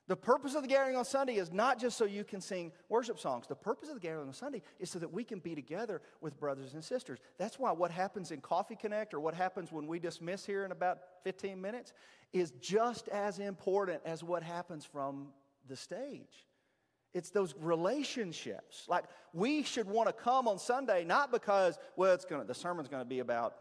The 0.09 0.15
purpose 0.15 0.56
of 0.56 0.63
the 0.63 0.67
gathering 0.67 0.95
on 0.95 1.06
Sunday 1.06 1.35
is 1.35 1.53
not 1.53 1.79
just 1.79 1.95
so 1.95 2.06
you 2.06 2.23
can 2.23 2.41
sing 2.41 2.71
worship 2.89 3.19
songs. 3.19 3.45
The 3.45 3.53
purpose 3.53 3.89
of 3.89 3.94
the 3.94 4.01
gathering 4.01 4.27
on 4.27 4.33
Sunday 4.33 4.63
is 4.79 4.89
so 4.89 4.97
that 4.97 5.13
we 5.13 5.23
can 5.23 5.38
be 5.38 5.53
together 5.53 6.01
with 6.19 6.39
brothers 6.39 6.73
and 6.73 6.83
sisters. 6.83 7.19
That's 7.38 7.59
why 7.59 7.71
what 7.73 7.91
happens 7.91 8.31
in 8.31 8.41
Coffee 8.41 8.75
Connect 8.75 9.13
or 9.13 9.19
what 9.19 9.35
happens 9.35 9.71
when 9.71 9.85
we 9.85 10.00
dismiss 10.00 10.47
here 10.47 10.65
in 10.65 10.71
about 10.71 10.97
15 11.23 11.61
minutes 11.61 11.94
is 12.33 12.50
just 12.59 13.07
as 13.09 13.38
important 13.38 14.01
as 14.03 14.23
what 14.23 14.41
happens 14.41 14.83
from 14.83 15.27
the 15.67 15.75
stage. 15.75 16.47
It's 17.13 17.29
those 17.29 17.53
relationships. 17.59 18.85
Like 18.88 19.03
we 19.31 19.61
should 19.61 19.88
want 19.88 20.07
to 20.07 20.13
come 20.13 20.47
on 20.47 20.57
Sunday 20.57 21.03
not 21.03 21.31
because 21.31 21.77
well 21.95 22.15
it's 22.15 22.25
going 22.25 22.41
to 22.41 22.47
the 22.47 22.56
sermon's 22.56 22.88
going 22.88 23.01
to 23.01 23.09
be 23.09 23.19
about 23.19 23.53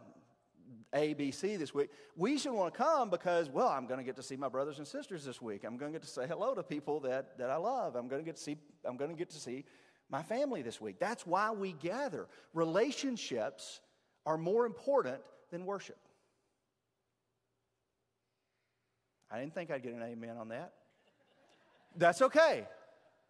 a, 0.93 1.15
B, 1.15 1.31
C 1.31 1.57
this 1.57 1.75
week. 1.75 1.91
We 2.17 2.39
should 2.39 2.53
want 2.53 2.73
to 2.73 2.79
come 2.79 3.11
because, 3.11 3.49
well, 3.51 3.69
I'm 3.69 3.87
going 3.87 3.99
to 3.99 4.05
get 4.05 4.17
to 4.17 4.23
see 4.23 4.37
my 4.37 4.49
brothers 4.49 4.79
and 4.79 4.87
sisters 4.87 5.25
this 5.25 5.41
week. 5.41 5.65
I'm 5.65 5.77
going 5.77 5.93
to 5.93 5.99
get 5.99 6.07
to 6.07 6.11
say 6.11 6.27
hello 6.27 6.55
to 6.55 6.63
people 6.63 7.01
that, 7.01 7.39
that 7.39 7.51
I 7.51 7.57
love. 7.57 7.95
I'm 7.95 8.09
going 8.09 8.23
to 8.23 8.27
get 8.27 8.37
to 8.37 8.43
see, 8.43 8.57
I'm 8.85 8.97
going 8.97 9.11
to 9.11 9.17
get 9.17 9.31
to 9.31 9.39
see 9.39 9.65
my 10.11 10.23
family 10.23 10.63
this 10.63 10.81
week. 10.81 10.99
That's 10.99 11.27
why 11.27 11.51
we 11.51 11.73
gather. 11.73 12.27
Relationships 12.55 13.81
are 14.25 14.39
more 14.39 14.67
important 14.67 15.21
than 15.51 15.67
worship. 15.67 15.99
I 19.31 19.39
didn't 19.39 19.55
think 19.55 19.71
I'd 19.71 19.83
get 19.83 19.93
an 19.93 20.03
amen 20.03 20.37
on 20.39 20.49
that. 20.49 20.73
That's 21.97 22.23
okay. 22.23 22.67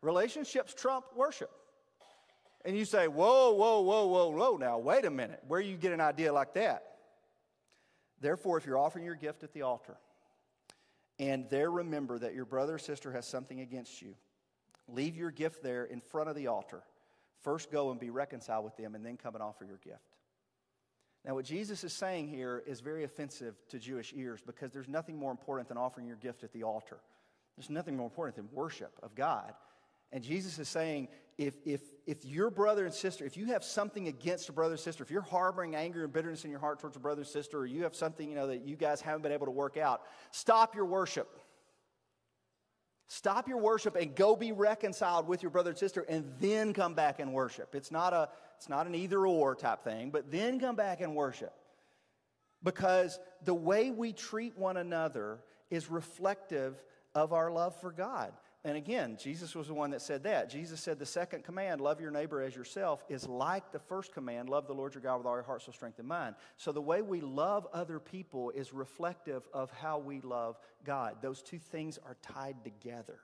Relationships 0.01 0.75
trump 0.75 1.07
worship. 1.17 1.51
And 2.65 2.77
you 2.77 2.85
say, 2.85 3.09
whoa, 3.09 3.53
whoa, 3.53 3.81
whoa, 3.81 4.07
whoa, 4.07 4.29
whoa, 4.29 4.57
now, 4.57 4.79
wait 4.79 5.05
a 5.05 5.11
minute. 5.11 5.43
Where 5.49 5.61
you 5.61 5.77
get 5.77 5.93
an 5.93 6.01
idea 6.01 6.33
like 6.33 6.55
that? 6.55 6.88
Therefore, 8.21 8.59
if 8.59 8.67
you're 8.67 8.79
offering 8.79 9.05
your 9.05 9.15
gift 9.15 9.43
at 9.43 9.53
the 9.53 9.63
altar 9.63 9.97
and 11.19 11.49
there 11.51 11.71
remember 11.71 12.19
that 12.19 12.35
your 12.35 12.45
brother 12.45 12.75
or 12.75 12.79
sister 12.79 13.13
has 13.13 13.27
something 13.27 13.61
against 13.61 14.03
you, 14.03 14.15
leave 14.87 15.17
your 15.17 15.31
gift 15.31 15.63
there 15.63 15.85
in 15.85 16.01
front 16.01 16.29
of 16.29 16.37
the 16.37 16.47
altar. 16.47 16.83
First 17.43 17.71
go 17.71 17.91
and 17.91 18.01
be 18.01 18.11
reconciled 18.11 18.65
with 18.65 18.77
them 18.77 18.95
and 18.95 19.05
then 19.05 19.17
come 19.17 19.35
and 19.35 19.43
offer 19.43 19.65
your 19.65 19.79
gift. 19.79 20.17
Now, 21.25 21.35
what 21.35 21.45
Jesus 21.45 21.85
is 21.85 21.93
saying 21.93 22.29
here 22.29 22.63
is 22.67 22.81
very 22.81 23.05
offensive 23.05 23.55
to 23.69 23.79
Jewish 23.79 24.13
ears 24.17 24.41
because 24.45 24.73
there's 24.73 24.89
nothing 24.89 25.17
more 25.17 25.31
important 25.31 25.69
than 25.69 25.77
offering 25.77 26.07
your 26.07 26.17
gift 26.17 26.43
at 26.43 26.53
the 26.53 26.63
altar. 26.63 26.99
There's 27.57 27.71
nothing 27.71 27.97
more 27.97 28.07
important 28.07 28.37
than 28.37 28.49
worship 28.53 28.93
of 29.03 29.15
God. 29.15 29.53
And 30.13 30.23
Jesus 30.23 30.59
is 30.59 30.69
saying, 30.69 31.09
if, 31.39 31.55
if, 31.65 31.81
if 32.05 32.25
your 32.25 32.51
brother 32.51 32.85
and 32.85 32.93
sister, 32.93 33.25
if 33.25 33.37
you 33.37 33.47
have 33.47 33.63
something 33.63 34.09
against 34.09 34.49
a 34.49 34.53
brother 34.53 34.73
and 34.73 34.81
sister, 34.81 35.05
if 35.05 35.11
you're 35.11 35.23
harboring 35.23 35.77
anger 35.77 36.03
and 36.03 36.13
bitterness 36.13 36.45
in 36.45 36.51
your 36.51 36.59
heart 36.59 36.81
towards 36.81 36.97
a 36.97 37.01
brother 37.01 37.23
and 37.23 37.31
sister, 37.31 37.59
or 37.59 37.67
you 37.67 37.85
have 37.85 37.95
something 37.95 38.29
you 38.29 38.35
know, 38.35 38.49
that 38.49 38.67
you 38.67 38.75
guys 38.75 39.01
haven't 39.01 39.23
been 39.23 39.31
able 39.31 39.47
to 39.47 39.53
work 39.53 39.77
out, 39.77 40.03
stop 40.33 40.75
your 40.75 40.85
worship. 40.85 41.39
Stop 43.07 43.49
your 43.49 43.59
worship 43.59 43.95
and 43.95 44.15
go 44.15 44.37
be 44.37 44.53
reconciled 44.53 45.29
with 45.29 45.43
your 45.43 45.51
brother 45.51 45.71
and 45.71 45.79
sister 45.79 46.05
and 46.09 46.31
then 46.41 46.75
come 46.75 46.95
back 46.95 47.21
and 47.21 47.33
worship. 47.33 47.75
It's 47.75 47.91
not, 47.91 48.13
a, 48.13 48.29
it's 48.57 48.69
not 48.69 48.87
an 48.87 48.95
either 48.95 49.25
or 49.25 49.55
type 49.55 49.85
thing, 49.85 50.11
but 50.11 50.31
then 50.31 50.59
come 50.59 50.77
back 50.77 51.01
and 51.01 51.15
worship. 51.15 51.55
Because 52.65 53.19
the 53.45 53.55
way 53.55 53.93
we 53.93 54.13
treat 54.13 54.59
one 54.59 54.77
another 54.77 55.39
is 55.71 55.89
reflective 55.89 56.83
of 57.15 57.33
our 57.33 57.51
love 57.51 57.81
for 57.81 57.93
God. 57.93 58.33
And 58.69 58.77
again, 58.77 59.17
Jesus 59.19 59.55
was 59.55 59.69
the 59.69 59.75
one 59.75 59.93
that 59.93 60.03
said 60.03 60.25
that. 60.25 60.51
Jesus 60.51 60.79
said 60.79 60.99
the 60.99 61.07
second 61.07 61.43
command, 61.43 61.81
love 61.81 62.03
your 62.03 62.11
neighbor 62.11 62.43
as 62.43 62.55
yourself, 62.55 63.03
is 63.09 63.27
like 63.27 63.73
the 63.73 63.79
first 63.79 64.13
command, 64.13 64.51
love 64.51 64.67
the 64.67 64.75
Lord 64.75 64.95
your 64.95 65.01
God 65.01 65.17
with 65.17 65.27
all 65.27 65.37
your 65.37 65.43
heart, 65.43 65.63
soul, 65.63 65.73
strength, 65.73 65.99
and 65.99 66.07
mind. 66.07 66.35
So 66.59 66.71
the 66.71 66.83
way 66.83 67.01
we 67.01 67.23
love 67.23 67.67
other 67.73 67.99
people 67.99 68.51
is 68.51 68.75
reflective 68.75 69.49
of 69.55 69.71
how 69.71 69.99
we 69.99 70.21
love 70.21 70.59
God. 70.85 71.17
Those 71.23 71.41
two 71.41 71.59
things 71.59 71.99
are 72.05 72.19
tied 72.21 72.63
together. 72.63 73.21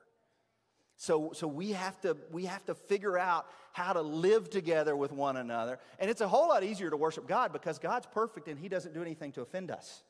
So, 0.97 1.33
so 1.35 1.47
we, 1.47 1.73
have 1.73 2.01
to, 2.01 2.17
we 2.33 2.47
have 2.47 2.65
to 2.65 2.75
figure 2.75 3.19
out 3.19 3.45
how 3.73 3.93
to 3.93 4.01
live 4.01 4.49
together 4.49 4.97
with 4.97 5.13
one 5.13 5.37
another. 5.37 5.79
And 5.99 6.11
it's 6.11 6.23
a 6.23 6.29
whole 6.29 6.49
lot 6.49 6.65
easier 6.65 6.89
to 6.89 6.97
worship 6.97 7.29
God 7.29 7.53
because 7.53 7.79
God's 7.79 8.07
perfect 8.07 8.49
and 8.49 8.59
He 8.59 8.71
doesn't 8.71 8.95
do 8.95 9.03
anything 9.03 9.33
to 9.33 9.43
offend 9.43 9.71
us. 9.71 10.05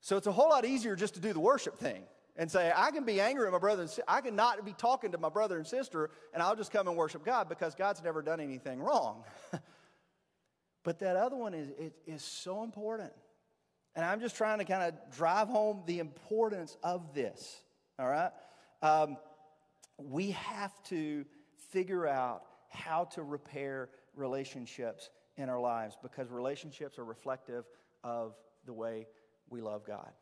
So 0.00 0.16
it's 0.16 0.26
a 0.26 0.32
whole 0.32 0.48
lot 0.48 0.64
easier 0.64 0.96
just 0.96 1.14
to 1.14 1.20
do 1.20 1.32
the 1.32 1.38
worship 1.38 1.78
thing 1.78 2.02
and 2.38 2.50
say, 2.50 2.72
I 2.74 2.90
can 2.92 3.04
be 3.04 3.20
angry 3.20 3.46
at 3.46 3.52
my 3.52 3.58
brother 3.58 3.82
and 3.82 3.90
sister. 3.90 4.04
I 4.08 4.22
can 4.22 4.34
not 4.34 4.64
be 4.64 4.72
talking 4.72 5.12
to 5.12 5.18
my 5.18 5.28
brother 5.28 5.58
and 5.58 5.66
sister, 5.66 6.08
and 6.32 6.42
I'll 6.42 6.56
just 6.56 6.70
come 6.72 6.88
and 6.88 6.96
worship 6.96 7.24
God 7.24 7.48
because 7.50 7.74
God's 7.74 8.02
never 8.02 8.22
done 8.22 8.40
anything 8.40 8.80
wrong. 8.80 9.24
But 10.88 11.00
that 11.00 11.16
other 11.16 11.36
one 11.36 11.52
is, 11.52 11.68
is, 11.78 11.92
is 12.06 12.22
so 12.22 12.62
important. 12.62 13.12
And 13.94 14.06
I'm 14.06 14.20
just 14.20 14.36
trying 14.36 14.58
to 14.58 14.64
kind 14.64 14.82
of 14.82 15.14
drive 15.14 15.48
home 15.48 15.82
the 15.84 15.98
importance 15.98 16.78
of 16.82 17.12
this, 17.12 17.60
all 17.98 18.08
right? 18.08 18.30
Um, 18.80 19.18
we 19.98 20.30
have 20.30 20.72
to 20.84 21.26
figure 21.72 22.06
out 22.06 22.42
how 22.70 23.04
to 23.04 23.22
repair 23.22 23.90
relationships 24.14 25.10
in 25.36 25.50
our 25.50 25.60
lives 25.60 25.96
because 26.02 26.30
relationships 26.30 26.98
are 26.98 27.04
reflective 27.04 27.66
of 28.02 28.34
the 28.64 28.72
way 28.72 29.06
we 29.50 29.60
love 29.60 29.84
God. 29.84 30.12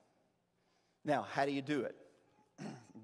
Now, 1.04 1.26
how 1.30 1.44
do 1.44 1.52
you 1.52 1.62
do 1.62 1.82
it? 1.82 1.94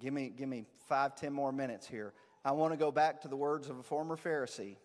Give, 0.00 0.12
me, 0.12 0.32
give 0.36 0.48
me 0.48 0.64
five, 0.88 1.14
ten 1.14 1.32
more 1.32 1.52
minutes 1.52 1.86
here. 1.86 2.12
I 2.44 2.52
want 2.52 2.72
to 2.72 2.76
go 2.76 2.90
back 2.90 3.20
to 3.22 3.28
the 3.28 3.36
words 3.36 3.68
of 3.68 3.78
a 3.78 3.82
former 3.82 4.16
Pharisee 4.16 4.76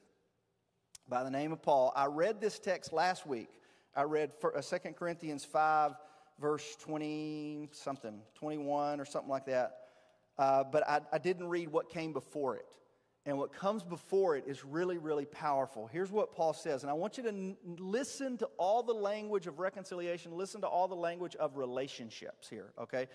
by 1.10 1.24
the 1.24 1.32
name 1.32 1.52
of 1.52 1.62
Paul. 1.62 1.92
I 1.96 2.06
read 2.06 2.40
this 2.40 2.60
text 2.60 2.94
last 2.94 3.26
week. 3.26 3.50
I 3.96 4.04
read 4.04 4.32
2 4.42 4.48
uh, 4.50 4.92
Corinthians 4.92 5.44
5, 5.44 5.94
verse 6.40 6.76
20 6.82 7.70
something, 7.72 8.22
21 8.36 9.00
or 9.00 9.06
something 9.06 9.30
like 9.30 9.46
that. 9.46 9.78
Uh, 10.38 10.64
but 10.64 10.88
I, 10.88 11.02
I 11.12 11.18
didn't 11.18 11.48
read 11.48 11.70
what 11.70 11.90
came 11.90 12.14
before 12.14 12.58
it. 12.58 12.66
And 13.26 13.38
what 13.38 13.52
comes 13.52 13.84
before 13.84 14.38
it 14.38 14.46
is 14.48 14.64
really, 14.64 14.98
really 14.98 15.26
powerful. 15.26 15.88
Here's 15.88 16.12
what 16.12 16.34
Paul 16.34 16.54
says, 16.54 16.84
and 16.84 16.90
I 16.90 16.94
want 16.94 17.18
you 17.18 17.24
to 17.24 17.30
n- 17.30 17.58
listen 17.78 18.38
to 18.38 18.46
all 18.58 18.84
the 18.84 18.94
language 18.94 19.48
of 19.48 19.60
reconciliation, 19.60 20.32
listen 20.32 20.62
to 20.62 20.68
all 20.68 20.88
the 20.88 20.96
language 20.96 21.36
of 21.36 21.58
relationships 21.58 22.48
here, 22.48 22.72
okay? 22.80 23.08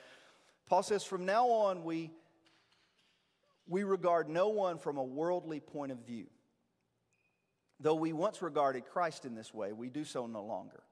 Paul 0.67 0.83
says, 0.83 1.05
From 1.05 1.25
now 1.25 1.49
on, 1.49 1.85
we, 1.85 2.11
we 3.67 3.85
regard 3.85 4.29
no 4.29 4.49
one 4.49 4.79
from 4.79 4.97
a 4.97 5.05
worldly 5.05 5.61
point 5.61 5.93
of 5.93 6.07
view. 6.07 6.27
Though 7.81 7.95
we 7.95 8.13
once 8.13 8.43
regarded 8.43 8.87
Christ 8.87 9.25
in 9.25 9.35
this 9.35 9.53
way, 9.53 9.73
we 9.73 9.89
do 9.89 10.05
so 10.05 10.27
no 10.27 10.45
longer. 10.45 10.83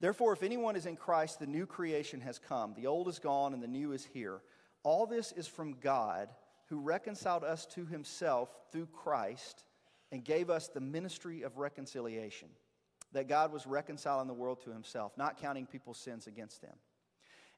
Therefore, 0.00 0.32
if 0.32 0.42
anyone 0.42 0.76
is 0.76 0.86
in 0.86 0.96
Christ, 0.96 1.38
the 1.38 1.46
new 1.46 1.66
creation 1.66 2.20
has 2.20 2.38
come. 2.38 2.74
The 2.74 2.86
old 2.86 3.08
is 3.08 3.18
gone 3.18 3.54
and 3.54 3.62
the 3.62 3.68
new 3.68 3.92
is 3.92 4.06
here. 4.12 4.40
All 4.82 5.06
this 5.06 5.32
is 5.32 5.46
from 5.46 5.76
God 5.80 6.28
who 6.66 6.80
reconciled 6.80 7.44
us 7.44 7.66
to 7.66 7.84
himself 7.84 8.48
through 8.72 8.86
Christ 8.86 9.64
and 10.12 10.24
gave 10.24 10.50
us 10.50 10.68
the 10.68 10.80
ministry 10.80 11.42
of 11.42 11.58
reconciliation. 11.58 12.48
That 13.12 13.28
God 13.28 13.52
was 13.52 13.66
reconciling 13.66 14.28
the 14.28 14.34
world 14.34 14.62
to 14.64 14.70
himself, 14.70 15.12
not 15.16 15.40
counting 15.40 15.66
people's 15.66 15.98
sins 15.98 16.26
against 16.26 16.62
them. 16.62 16.76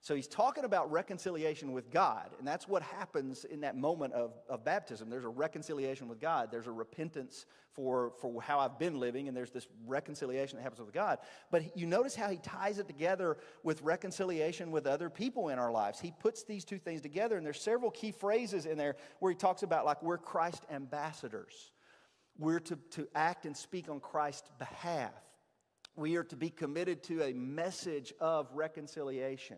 So 0.00 0.14
he's 0.14 0.28
talking 0.28 0.64
about 0.64 0.92
reconciliation 0.92 1.72
with 1.72 1.90
God, 1.90 2.30
and 2.38 2.46
that's 2.46 2.68
what 2.68 2.82
happens 2.82 3.44
in 3.44 3.62
that 3.62 3.76
moment 3.76 4.14
of, 4.14 4.32
of 4.48 4.64
baptism. 4.64 5.10
There's 5.10 5.24
a 5.24 5.28
reconciliation 5.28 6.06
with 6.06 6.20
God, 6.20 6.50
there's 6.52 6.68
a 6.68 6.72
repentance 6.72 7.46
for, 7.72 8.12
for 8.20 8.40
how 8.40 8.60
I've 8.60 8.78
been 8.78 9.00
living, 9.00 9.26
and 9.26 9.36
there's 9.36 9.50
this 9.50 9.66
reconciliation 9.86 10.56
that 10.56 10.62
happens 10.62 10.80
with 10.80 10.94
God. 10.94 11.18
But 11.50 11.76
you 11.76 11.86
notice 11.86 12.14
how 12.14 12.28
he 12.28 12.38
ties 12.38 12.78
it 12.78 12.86
together 12.86 13.38
with 13.64 13.82
reconciliation 13.82 14.70
with 14.70 14.86
other 14.86 15.10
people 15.10 15.48
in 15.48 15.58
our 15.58 15.72
lives. 15.72 15.98
He 15.98 16.12
puts 16.20 16.44
these 16.44 16.64
two 16.64 16.78
things 16.78 17.00
together, 17.00 17.36
and 17.36 17.44
there's 17.44 17.60
several 17.60 17.90
key 17.90 18.12
phrases 18.12 18.66
in 18.66 18.78
there 18.78 18.96
where 19.18 19.32
he 19.32 19.36
talks 19.36 19.64
about, 19.64 19.84
like, 19.84 20.02
we're 20.02 20.18
Christ 20.18 20.64
ambassadors. 20.70 21.72
We're 22.38 22.60
to, 22.60 22.76
to 22.92 23.08
act 23.16 23.46
and 23.46 23.56
speak 23.56 23.88
on 23.88 23.98
Christ's 23.98 24.48
behalf. 24.60 25.12
We 25.96 26.16
are 26.16 26.24
to 26.24 26.36
be 26.36 26.50
committed 26.50 27.02
to 27.04 27.24
a 27.24 27.32
message 27.32 28.12
of 28.20 28.48
reconciliation. 28.54 29.56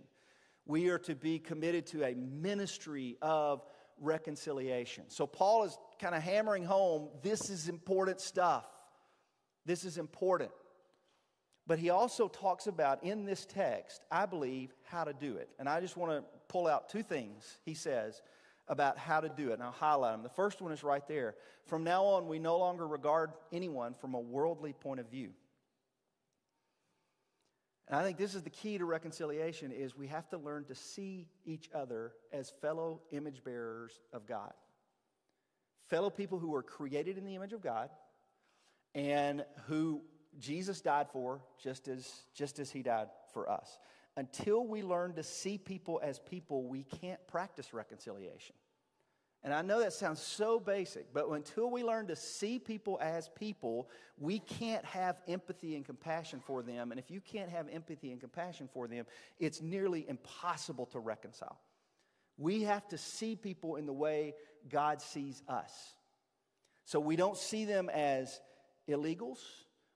We 0.71 0.89
are 0.91 1.01
to 1.01 1.17
be 1.17 1.41
committed 1.41 1.87
to 1.89 2.05
a 2.05 2.15
ministry 2.15 3.17
of 3.21 3.65
reconciliation. 3.99 5.03
So, 5.09 5.27
Paul 5.27 5.65
is 5.65 5.77
kind 6.01 6.15
of 6.15 6.23
hammering 6.23 6.65
home 6.65 7.09
this 7.23 7.51
is 7.51 7.69
important 7.69 8.21
stuff. 8.21 8.65
This 9.67 9.85
is 9.85 9.99
important. 9.99 10.53
But 11.67 11.81
he 11.81 11.91
also 11.91 12.29
talks 12.29 12.69
about 12.69 13.03
in 13.03 13.25
this 13.25 13.47
text, 13.47 14.03
I 14.13 14.27
believe, 14.27 14.73
how 14.85 15.03
to 15.03 15.13
do 15.13 15.39
it. 15.39 15.49
And 15.59 15.69
I 15.69 15.81
just 15.81 15.97
want 15.97 16.13
to 16.13 16.25
pull 16.47 16.69
out 16.69 16.89
two 16.89 17.03
things 17.03 17.59
he 17.65 17.75
says 17.75 18.23
about 18.69 18.97
how 18.97 19.21
to 19.21 19.29
do 19.29 19.51
it, 19.51 19.55
and 19.55 19.65
I'll 19.65 19.73
highlight 19.73 20.15
them. 20.15 20.23
The 20.23 20.29
first 20.29 20.63
one 20.63 20.71
is 20.71 20.85
right 20.85 21.07
there. 21.09 21.35
From 21.67 21.83
now 21.83 22.05
on, 22.05 22.29
we 22.29 22.39
no 22.39 22.57
longer 22.57 22.87
regard 22.87 23.33
anyone 23.53 23.95
from 23.95 24.15
a 24.15 24.21
worldly 24.21 24.73
point 24.73 25.01
of 25.01 25.11
view. 25.11 25.31
And 27.91 27.99
I 27.99 28.05
think 28.05 28.19
this 28.19 28.37
is 28.37 28.45
the 28.45 28.51
key 28.51 28.79
to 28.79 28.85
reconciliation 28.85 29.73
is 29.73 29.97
we 29.97 30.07
have 30.07 30.29
to 30.29 30.39
learn 30.39 30.65
to 30.67 30.77
see 30.77 31.27
each 31.45 31.69
other 31.75 32.13
as 32.33 32.49
fellow 32.63 33.01
image 33.11 33.43
bearers 33.43 33.99
of 34.13 34.27
God. 34.27 34.53
Fellow 35.89 36.09
people 36.09 36.39
who 36.39 36.51
were 36.51 36.63
created 36.63 37.19
in 37.19 37.25
the 37.25 37.35
image 37.35 37.53
of 37.53 37.61
God 37.61 37.91
and 38.95 39.45
who 39.67 40.03
Jesus 40.39 40.81
died 40.81 41.09
for 41.13 41.43
just 41.61 41.89
as, 41.89 42.09
just 42.33 42.61
as 42.61 42.71
he 42.71 42.85
died 42.85 43.09
for 43.33 43.51
us. 43.51 43.81
Until 44.17 44.65
we 44.65 44.83
learn 44.83 45.15
to 45.15 45.25
see 45.25 45.59
people 45.59 46.01
as 46.01 46.21
people, 46.21 46.69
we 46.69 46.85
can't 46.85 47.25
practice 47.27 47.75
reconciliation. 47.75 48.55
And 49.43 49.55
I 49.55 49.63
know 49.63 49.81
that 49.81 49.95
sounds 49.95 50.21
so 50.21 50.61
basic, 50.61 51.15
but 51.15 51.27
until 51.29 51.71
we 51.71 51.83
learn 51.83 52.09
to 52.09 52.17
see 52.17 52.59
people 52.59 52.99
as 53.01 53.31
people, 53.31 53.89
we 54.19 54.39
can't 54.39 54.85
have 54.85 55.23
empathy 55.27 55.77
and 55.77 55.85
compassion 55.85 56.41
for 56.45 56.63
them. 56.63 56.91
And 56.91 57.01
if 57.01 57.11
you 57.11 57.23
can't 57.23 57.49
have 57.49 57.67
empathy 57.73 58.13
and 58.13 58.21
compassion 58.21 58.69
for 58.73 58.87
them, 58.87 59.07
it's 59.39 59.63
nearly 59.63 60.07
impossible 60.07 60.87
to 60.87 60.99
reconcile. 60.99 61.59
We 62.37 62.65
have 62.65 62.87
to 62.89 62.99
see 62.99 63.35
people 63.35 63.77
in 63.77 63.87
the 63.87 63.95
way 63.95 64.35
God 64.69 65.01
sees 65.01 65.43
us. 65.49 65.73
So 66.85 67.01
we 67.01 67.17
don't 67.17 67.37
see 67.37 67.65
them 67.65 67.89
as 67.89 68.41
illegals, 68.89 69.39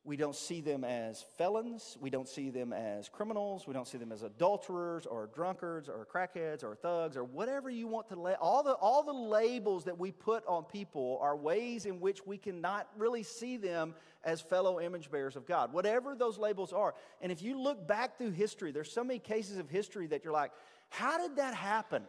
we 0.07 0.19
don't 0.19 0.37
see 0.37 0.61
them 0.61 0.85
as 0.85 1.25
felons. 1.39 1.97
We 1.99 2.11
don't 2.11 2.29
see 2.29 2.51
them 2.51 2.75
as 2.75 3.09
criminals. 3.09 3.67
We 3.67 3.73
don't 3.73 3.89
see 3.89 3.97
them 3.97 4.13
as 4.13 4.23
adulterers 4.23 5.07
or 5.07 5.31
drunkards 5.35 5.89
or 5.89 6.07
crackheads 6.07 6.63
or 6.63 6.75
thugs 6.75 7.17
or 7.17 7.25
whatever 7.25 7.71
you 7.71 7.87
want 7.87 8.09
to 8.09 8.21
lay. 8.21 8.35
All 8.35 8.63
the, 8.63 8.73
all 8.73 9.03
the 9.03 9.15
labels 9.15 9.85
that 9.85 9.99
we 9.99 10.13
put 10.13 10.47
on 10.47 10.65
people 10.65 11.19
are 11.23 11.35
ways 11.35 11.87
in 11.87 12.01
which 12.01 12.27
we 12.27 12.37
cannot 12.37 12.87
really 12.99 13.23
see 13.23 13.57
them 13.57 13.95
as 14.25 14.43
fellow 14.43 14.79
image 14.79 15.11
bearers 15.11 15.37
of 15.37 15.47
God, 15.47 15.73
whatever 15.73 16.15
those 16.15 16.37
labels 16.37 16.75
are. 16.75 16.95
And 17.23 17.33
if 17.33 17.41
you 17.41 17.59
look 17.59 17.87
back 17.87 18.19
through 18.19 18.33
history, 18.33 18.73
there's 18.73 18.93
so 18.93 19.05
many 19.05 19.19
cases 19.19 19.57
of 19.57 19.71
history 19.71 20.07
that 20.09 20.23
you're 20.23 20.35
like, 20.35 20.53
how 20.91 21.17
did 21.17 21.37
that 21.37 21.55
happen? 21.55 22.03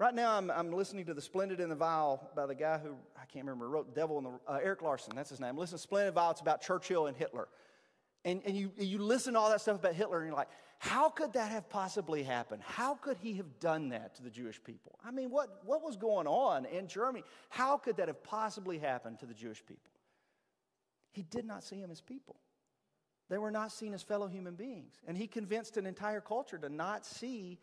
Right 0.00 0.14
now, 0.14 0.34
I'm, 0.34 0.50
I'm 0.50 0.72
listening 0.72 1.04
to 1.04 1.12
The 1.12 1.20
Splendid 1.20 1.60
and 1.60 1.70
the 1.70 1.76
Vile 1.76 2.30
by 2.34 2.46
the 2.46 2.54
guy 2.54 2.78
who, 2.78 2.94
I 3.20 3.26
can't 3.26 3.44
remember, 3.44 3.68
wrote 3.68 3.94
Devil 3.94 4.16
in 4.16 4.24
the, 4.24 4.30
uh, 4.48 4.58
Erik 4.62 4.80
Larson, 4.80 5.12
that's 5.14 5.28
his 5.28 5.40
name. 5.40 5.58
Listen 5.58 5.76
to 5.76 5.82
Splendid 5.82 6.06
and 6.06 6.14
Vile, 6.14 6.30
it's 6.30 6.40
about 6.40 6.62
Churchill 6.62 7.06
and 7.06 7.14
Hitler. 7.14 7.48
And, 8.24 8.40
and 8.46 8.56
you, 8.56 8.72
you 8.78 8.96
listen 8.96 9.34
to 9.34 9.38
all 9.38 9.50
that 9.50 9.60
stuff 9.60 9.78
about 9.78 9.92
Hitler, 9.92 10.20
and 10.20 10.28
you're 10.28 10.34
like, 10.34 10.48
how 10.78 11.10
could 11.10 11.34
that 11.34 11.50
have 11.50 11.68
possibly 11.68 12.22
happened? 12.22 12.62
How 12.64 12.94
could 12.94 13.18
he 13.18 13.34
have 13.34 13.60
done 13.60 13.90
that 13.90 14.14
to 14.14 14.22
the 14.22 14.30
Jewish 14.30 14.64
people? 14.64 14.98
I 15.04 15.10
mean, 15.10 15.30
what, 15.30 15.60
what 15.66 15.82
was 15.82 15.98
going 15.98 16.26
on 16.26 16.64
in 16.64 16.88
Germany? 16.88 17.22
How 17.50 17.76
could 17.76 17.98
that 17.98 18.08
have 18.08 18.24
possibly 18.24 18.78
happened 18.78 19.18
to 19.18 19.26
the 19.26 19.34
Jewish 19.34 19.62
people? 19.66 19.92
He 21.12 21.24
did 21.24 21.44
not 21.44 21.62
see 21.62 21.78
them 21.78 21.90
as 21.90 22.00
people. 22.00 22.36
They 23.28 23.36
were 23.36 23.50
not 23.50 23.70
seen 23.70 23.92
as 23.92 24.02
fellow 24.02 24.28
human 24.28 24.54
beings. 24.54 24.94
And 25.06 25.14
he 25.14 25.26
convinced 25.26 25.76
an 25.76 25.84
entire 25.84 26.22
culture 26.22 26.56
to 26.56 26.70
not 26.70 27.04
see 27.04 27.58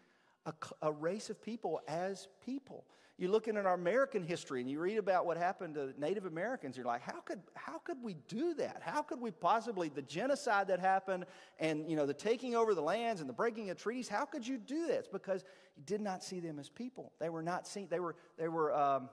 a, 0.48 0.54
a 0.82 0.92
race 0.92 1.30
of 1.30 1.42
people 1.42 1.82
as 1.88 2.27
people. 2.44 2.86
You 3.20 3.30
look 3.30 3.48
in 3.48 3.58
our 3.58 3.74
American 3.74 4.22
history 4.22 4.62
and 4.62 4.70
you 4.70 4.80
read 4.80 4.98
about 4.98 5.25
what 5.25 5.38
happened 5.38 5.74
to 5.74 5.92
Native 6.00 6.25
Americans, 6.25 6.77
you're 6.77 6.86
like, 6.86 7.01
how 7.01 7.20
could, 7.22 7.39
how 7.56 7.80
could 7.80 7.98
we 8.04 8.16
do 8.27 8.54
that? 8.56 8.82
How 8.82 9.01
could 9.01 9.20
we 9.20 9.32
possibly, 9.32 9.89
the 9.89 10.04
genocide 10.04 10.68
that 10.68 10.80
happened 10.80 11.25
and, 11.60 11.89
you 11.89 11.96
know, 11.96 12.06
the 12.06 12.13
taking 12.13 12.56
over 12.56 12.75
the 12.75 12.82
lands 12.82 13.20
and 13.20 13.27
the 13.27 13.34
breaking 13.34 13.72
of 13.72 13.77
treaties, 13.77 14.08
how 14.08 14.25
could 14.25 14.48
you 14.48 14.60
do 14.60 14.86
that? 14.88 15.00
It's 15.00 15.08
because 15.08 15.44
you 15.75 15.84
did 15.84 16.00
not 16.00 16.24
see 16.24 16.39
them 16.39 16.60
as 16.60 16.70
people. 16.70 17.12
They 17.20 17.30
were 17.30 17.42
not 17.42 17.68
seen, 17.68 17.88
they 17.89 18.00
were, 18.00 18.16
they 18.38 18.50
were, 18.50 18.72
um, 18.75 19.10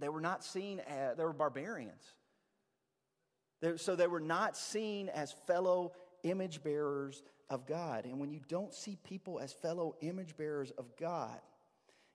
they 0.00 0.08
were 0.08 0.20
not 0.20 0.44
seen 0.44 0.80
as, 0.80 1.16
they 1.16 1.24
were 1.24 1.32
barbarians. 1.32 2.02
They, 3.60 3.76
so 3.76 3.94
they 3.94 4.08
were 4.08 4.20
not 4.20 4.56
seen 4.56 5.08
as 5.08 5.32
fellow 5.46 5.92
image 6.24 6.62
bearers 6.62 7.22
of 7.48 7.66
God. 7.66 8.04
And 8.04 8.18
when 8.18 8.30
you 8.30 8.40
don't 8.48 8.74
see 8.74 8.98
people 9.04 9.38
as 9.38 9.52
fellow 9.52 9.94
image 10.00 10.36
bearers 10.36 10.72
of 10.76 10.96
God, 10.96 11.38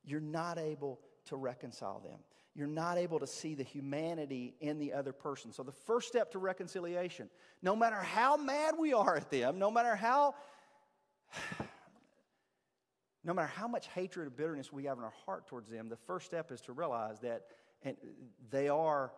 you're 0.03 0.19
not 0.19 0.59
able 0.59 0.99
to 1.25 1.37
reconcile 1.37 1.99
them. 1.99 2.19
You're 2.55 2.67
not 2.67 2.97
able 2.97 3.19
to 3.19 3.27
see 3.27 3.53
the 3.53 3.63
humanity 3.63 4.55
in 4.59 4.79
the 4.79 4.91
other 4.91 5.13
person. 5.13 5.53
So, 5.53 5.63
the 5.63 5.71
first 5.71 6.07
step 6.09 6.31
to 6.31 6.39
reconciliation, 6.39 7.29
no 7.61 7.75
matter 7.75 7.95
how 7.95 8.35
mad 8.35 8.75
we 8.77 8.91
are 8.91 9.15
at 9.15 9.29
them, 9.31 9.59
no 9.59 9.71
matter 9.71 9.95
how. 9.95 10.35
No 13.23 13.33
matter 13.33 13.51
how 13.53 13.67
much 13.67 13.87
hatred 13.89 14.27
or 14.27 14.29
bitterness 14.29 14.71
we 14.71 14.85
have 14.85 14.97
in 14.97 15.03
our 15.03 15.13
heart 15.25 15.45
towards 15.45 15.69
them, 15.69 15.89
the 15.89 15.97
first 15.97 16.25
step 16.25 16.51
is 16.51 16.61
to 16.61 16.73
realize 16.73 17.19
that 17.19 17.43
they 18.49 18.69
are 18.69 19.11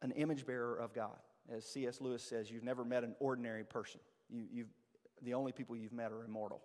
an 0.00 0.12
image 0.12 0.46
bearer 0.46 0.76
of 0.76 0.94
God. 0.94 1.18
As 1.50 1.64
C.S. 1.64 2.00
Lewis 2.00 2.22
says, 2.22 2.50
you've 2.50 2.62
never 2.62 2.84
met 2.84 3.02
an 3.02 3.16
ordinary 3.18 3.64
person. 3.64 4.00
You, 4.30 4.44
you've, 4.50 4.68
the 5.22 5.34
only 5.34 5.52
people 5.52 5.76
you've 5.76 5.92
met 5.92 6.12
are 6.12 6.24
immortal. 6.24 6.62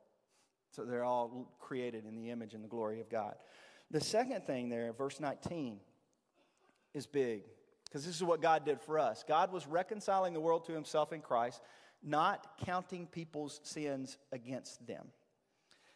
So 0.71 0.85
they're 0.85 1.03
all 1.03 1.53
created 1.59 2.05
in 2.05 2.15
the 2.15 2.29
image 2.29 2.53
and 2.53 2.63
the 2.63 2.67
glory 2.67 2.99
of 2.99 3.09
God. 3.09 3.35
The 3.91 4.01
second 4.01 4.45
thing 4.45 4.69
there, 4.69 4.91
verse 4.93 5.19
19, 5.19 5.79
is 6.93 7.05
big 7.05 7.43
because 7.85 8.05
this 8.05 8.15
is 8.15 8.23
what 8.23 8.41
God 8.41 8.65
did 8.65 8.81
for 8.81 8.97
us. 8.97 9.23
God 9.27 9.51
was 9.51 9.67
reconciling 9.67 10.33
the 10.33 10.39
world 10.39 10.65
to 10.65 10.73
himself 10.73 11.13
in 11.13 11.21
Christ, 11.21 11.61
not 12.01 12.57
counting 12.65 13.05
people's 13.05 13.59
sins 13.63 14.17
against 14.31 14.85
them. 14.87 15.07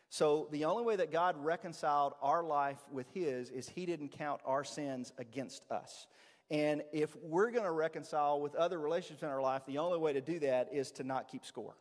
So 0.09 0.47
the 0.51 0.65
only 0.65 0.83
way 0.83 0.95
that 0.95 1.11
God 1.11 1.43
reconciled 1.43 2.13
our 2.21 2.43
life 2.43 2.79
with 2.91 3.07
his 3.13 3.49
is 3.49 3.67
he 3.67 3.85
didn't 3.85 4.09
count 4.09 4.41
our 4.45 4.63
sins 4.63 5.11
against 5.17 5.63
us. 5.71 6.07
And 6.49 6.83
if 6.93 7.15
we're 7.21 7.51
going 7.51 7.65
to 7.65 7.71
reconcile 7.71 8.39
with 8.39 8.55
other 8.55 8.79
relationships 8.79 9.23
in 9.23 9.29
our 9.29 9.41
life, 9.41 9.63
the 9.67 9.79
only 9.79 9.97
way 9.97 10.13
to 10.13 10.21
do 10.21 10.39
that 10.39 10.69
is 10.71 10.91
to 10.93 11.03
not 11.03 11.27
keep 11.27 11.45
score. 11.45 11.75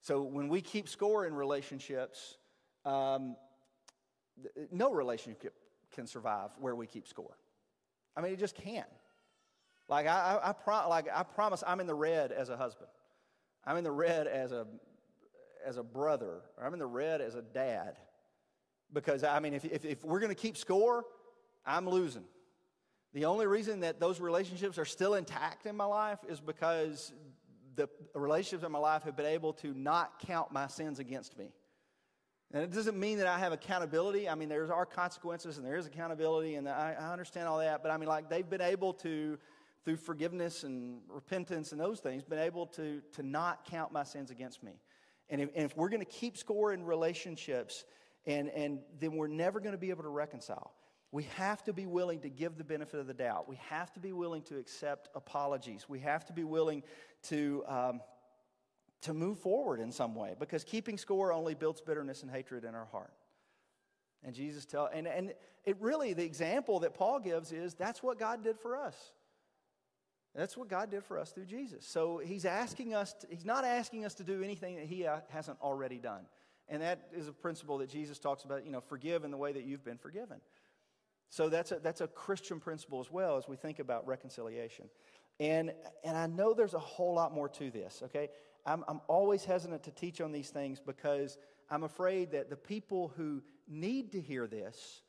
So 0.00 0.22
when 0.22 0.48
we 0.48 0.60
keep 0.60 0.88
score 0.88 1.24
in 1.24 1.34
relationships, 1.34 2.36
um, 2.84 3.36
no 4.70 4.92
relationship 4.92 5.54
can 5.92 6.06
survive 6.06 6.50
where 6.58 6.74
we 6.74 6.86
keep 6.86 7.06
score. 7.06 7.38
I 8.16 8.20
mean, 8.20 8.32
it 8.32 8.38
just 8.38 8.56
can't. 8.56 8.86
Like 9.88 10.06
I, 10.06 10.40
I, 10.42 10.50
I 10.50 10.52
pro- 10.52 10.88
like 10.88 11.06
I 11.12 11.22
promise, 11.22 11.62
I'm 11.66 11.80
in 11.80 11.86
the 11.86 11.94
red 11.94 12.32
as 12.32 12.48
a 12.48 12.56
husband. 12.56 12.90
I'm 13.64 13.76
in 13.76 13.84
the 13.84 13.92
red 13.92 14.26
as 14.26 14.52
a 14.52 14.66
as 15.64 15.78
a 15.78 15.82
brother, 15.82 16.42
I'm 16.62 16.74
in 16.74 16.78
the 16.78 16.86
red 16.86 17.22
as 17.22 17.34
a 17.34 17.42
dad. 17.42 17.96
Because 18.92 19.24
I 19.24 19.40
mean, 19.40 19.54
if 19.54 19.64
if, 19.64 19.84
if 19.84 20.04
we're 20.04 20.20
going 20.20 20.34
to 20.34 20.40
keep 20.40 20.56
score, 20.56 21.04
I'm 21.64 21.88
losing. 21.88 22.24
The 23.14 23.26
only 23.26 23.46
reason 23.46 23.80
that 23.80 24.00
those 24.00 24.20
relationships 24.20 24.76
are 24.76 24.84
still 24.84 25.14
intact 25.14 25.66
in 25.66 25.76
my 25.76 25.84
life 25.84 26.18
is 26.28 26.40
because 26.40 27.12
the 27.76 27.88
relationships 28.12 28.64
in 28.64 28.72
my 28.72 28.78
life 28.80 29.04
have 29.04 29.16
been 29.16 29.26
able 29.26 29.52
to 29.54 29.72
not 29.72 30.18
count 30.26 30.52
my 30.52 30.66
sins 30.66 30.98
against 30.98 31.38
me. 31.38 31.52
And 32.52 32.62
it 32.62 32.72
doesn't 32.72 32.98
mean 32.98 33.18
that 33.18 33.28
I 33.28 33.38
have 33.38 33.52
accountability. 33.52 34.28
I 34.28 34.34
mean, 34.34 34.48
there's 34.48 34.70
our 34.70 34.84
consequences 34.84 35.58
and 35.58 35.66
there 35.66 35.76
is 35.76 35.86
accountability, 35.86 36.56
and 36.56 36.68
I, 36.68 36.96
I 36.98 37.12
understand 37.12 37.48
all 37.48 37.58
that. 37.58 37.82
But 37.82 37.92
I 37.92 37.96
mean, 37.96 38.08
like, 38.08 38.28
they've 38.28 38.48
been 38.48 38.60
able 38.60 38.92
to, 38.94 39.38
through 39.84 39.96
forgiveness 39.96 40.64
and 40.64 41.00
repentance 41.08 41.70
and 41.70 41.80
those 41.80 42.00
things, 42.00 42.24
been 42.24 42.38
able 42.40 42.66
to, 42.66 43.00
to 43.12 43.22
not 43.22 43.64
count 43.64 43.92
my 43.92 44.04
sins 44.04 44.32
against 44.32 44.62
me. 44.62 44.72
And 45.30 45.40
if, 45.40 45.50
and 45.54 45.64
if 45.64 45.76
we're 45.76 45.88
going 45.88 46.04
to 46.04 46.12
keep 46.12 46.36
score 46.36 46.72
in 46.72 46.84
relationships, 46.84 47.84
and, 48.26 48.48
and 48.48 48.80
then 49.00 49.16
we're 49.16 49.28
never 49.28 49.60
going 49.60 49.72
to 49.72 49.78
be 49.78 49.90
able 49.90 50.02
to 50.02 50.08
reconcile. 50.08 50.72
We 51.14 51.28
have 51.36 51.62
to 51.62 51.72
be 51.72 51.86
willing 51.86 52.18
to 52.22 52.28
give 52.28 52.58
the 52.58 52.64
benefit 52.64 52.98
of 52.98 53.06
the 53.06 53.14
doubt. 53.14 53.48
We 53.48 53.54
have 53.68 53.92
to 53.92 54.00
be 54.00 54.12
willing 54.12 54.42
to 54.42 54.58
accept 54.58 55.10
apologies. 55.14 55.88
We 55.88 56.00
have 56.00 56.24
to 56.24 56.32
be 56.32 56.42
willing 56.42 56.82
to, 57.28 57.62
um, 57.68 58.00
to 59.02 59.14
move 59.14 59.38
forward 59.38 59.78
in 59.78 59.92
some 59.92 60.16
way 60.16 60.34
because 60.36 60.64
keeping 60.64 60.98
score 60.98 61.32
only 61.32 61.54
builds 61.54 61.80
bitterness 61.80 62.22
and 62.24 62.32
hatred 62.32 62.64
in 62.64 62.74
our 62.74 62.86
heart. 62.86 63.12
And 64.24 64.34
Jesus 64.34 64.64
tell 64.64 64.90
and, 64.92 65.06
and 65.06 65.34
it 65.64 65.76
really 65.78 66.14
the 66.14 66.24
example 66.24 66.80
that 66.80 66.94
Paul 66.94 67.20
gives 67.20 67.52
is 67.52 67.74
that's 67.74 68.02
what 68.02 68.18
God 68.18 68.42
did 68.42 68.58
for 68.58 68.76
us. 68.76 68.96
That's 70.34 70.56
what 70.56 70.66
God 70.66 70.90
did 70.90 71.04
for 71.04 71.20
us 71.20 71.30
through 71.30 71.46
Jesus. 71.46 71.86
So 71.86 72.18
he's 72.18 72.44
asking 72.44 72.92
us 72.92 73.12
to, 73.20 73.28
he's 73.30 73.44
not 73.44 73.64
asking 73.64 74.04
us 74.04 74.14
to 74.14 74.24
do 74.24 74.42
anything 74.42 74.74
that 74.74 74.86
he 74.86 75.06
uh, 75.06 75.20
hasn't 75.28 75.60
already 75.60 75.98
done. 75.98 76.26
And 76.68 76.82
that 76.82 77.06
is 77.14 77.28
a 77.28 77.32
principle 77.32 77.78
that 77.78 77.88
Jesus 77.88 78.18
talks 78.18 78.42
about, 78.42 78.64
you 78.64 78.72
know, 78.72 78.80
forgive 78.80 79.22
in 79.22 79.30
the 79.30 79.36
way 79.36 79.52
that 79.52 79.62
you've 79.62 79.84
been 79.84 79.98
forgiven. 79.98 80.40
So 81.34 81.48
that's 81.48 81.72
a, 81.72 81.80
that's 81.80 82.00
a 82.00 82.06
Christian 82.06 82.60
principle 82.60 83.00
as 83.00 83.10
well 83.10 83.36
as 83.36 83.48
we 83.48 83.56
think 83.56 83.80
about 83.80 84.06
reconciliation. 84.06 84.84
And, 85.40 85.72
and 86.04 86.16
I 86.16 86.28
know 86.28 86.54
there's 86.54 86.74
a 86.74 86.78
whole 86.78 87.12
lot 87.12 87.34
more 87.34 87.48
to 87.48 87.72
this, 87.72 88.02
okay? 88.04 88.28
I'm, 88.64 88.84
I'm 88.86 89.00
always 89.08 89.44
hesitant 89.44 89.82
to 89.82 89.90
teach 89.90 90.20
on 90.20 90.30
these 90.30 90.50
things 90.50 90.78
because 90.78 91.36
I'm 91.68 91.82
afraid 91.82 92.30
that 92.30 92.50
the 92.50 92.56
people 92.56 93.12
who 93.16 93.42
need 93.66 94.12
to 94.12 94.20
hear 94.20 94.46
this 94.46 95.02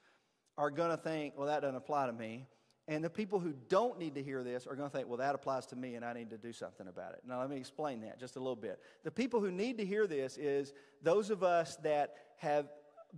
are 0.58 0.72
going 0.72 0.90
to 0.90 0.98
think, 0.98 1.36
well, 1.38 1.46
that 1.46 1.62
doesn't 1.62 1.76
apply 1.76 2.08
to 2.08 2.14
me. 2.14 2.48
And 2.88 3.04
the 3.04 3.10
people 3.12 3.40
who 3.40 3.54
don't 3.70 4.00
need 4.00 4.16
to 4.16 4.24
hear 4.24 4.44
this 4.44 4.66
are 4.66 4.76
going 4.76 4.90
to 4.90 4.98
think, 4.98 5.08
well, 5.08 5.18
that 5.18 5.36
applies 5.36 5.68
to 5.68 5.76
me 5.76 5.94
and 5.94 6.04
I 6.04 6.14
need 6.14 6.32
to 6.32 6.40
do 6.40 6.52
something 6.52 6.88
about 6.88 7.14
it. 7.14 7.22
Now, 7.28 7.40
let 7.40 7.52
me 7.52 7.58
explain 7.58 8.02
that 8.02 8.20
just 8.20 8.36
a 8.36 8.40
little 8.40 8.56
bit. 8.56 8.80
The 9.04 9.12
people 9.12 9.42
who 9.42 9.52
need 9.52 9.78
to 9.78 9.86
hear 9.86 10.08
this 10.08 10.40
is 10.40 10.74
those 11.04 11.30
of 11.30 11.44
us 11.44 11.76
that 11.84 12.16
have 12.38 12.66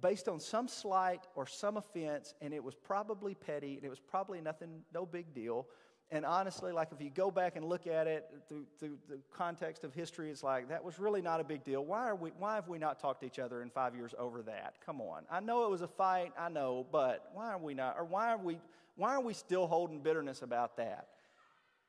based 0.02 0.28
on 0.28 0.40
some 0.40 0.68
slight 0.68 1.28
or 1.36 1.46
some 1.46 1.78
offense, 1.78 2.34
and 2.42 2.54
it 2.54 2.64
was 2.64 2.76
probably 2.76 3.34
petty, 3.34 3.76
and 3.76 3.84
it 3.84 3.90
was 3.90 4.00
probably 4.00 4.42
nothing, 4.42 4.82
no 4.94 5.06
big 5.06 5.34
deal. 5.34 5.68
And 6.10 6.26
honestly, 6.26 6.72
like 6.72 6.90
if 6.94 7.02
you 7.02 7.10
go 7.10 7.30
back 7.30 7.58
and 7.58 7.66
look 7.66 7.86
at 7.86 8.08
it 8.08 8.30
through, 8.48 8.66
through 8.80 8.98
the 9.10 9.20
context 9.34 9.84
of 9.84 9.94
history, 9.94 10.32
it's 10.32 10.42
like 10.42 10.70
that 10.70 10.82
was 10.82 11.00
really 11.00 11.22
not 11.22 11.42
a 11.42 11.44
big 11.44 11.66
deal. 11.66 11.84
Why 11.84 12.08
are 12.08 12.16
we? 12.16 12.32
Why 12.38 12.56
have 12.56 12.70
we 12.70 12.78
not 12.78 13.00
talked 13.00 13.22
to 13.22 13.28
each 13.28 13.40
other 13.40 13.62
in 13.62 13.70
five 13.70 13.94
years 13.94 14.16
over 14.18 14.42
that? 14.44 14.76
Come 14.86 15.02
on, 15.02 15.24
I 15.30 15.42
know 15.42 15.66
it 15.66 15.70
was 15.70 15.82
a 15.82 15.88
fight, 15.88 16.32
I 16.40 16.48
know, 16.48 16.86
but 16.92 17.30
why 17.34 17.52
are 17.52 17.58
we 17.58 17.74
not? 17.74 17.98
Or 17.98 18.06
why 18.06 18.32
are 18.32 18.38
we? 18.38 18.60
Why 18.96 19.16
are 19.16 19.22
we 19.22 19.34
still 19.34 19.68
holding 19.68 20.00
bitterness 20.00 20.44
about 20.44 20.78
that? 20.78 21.10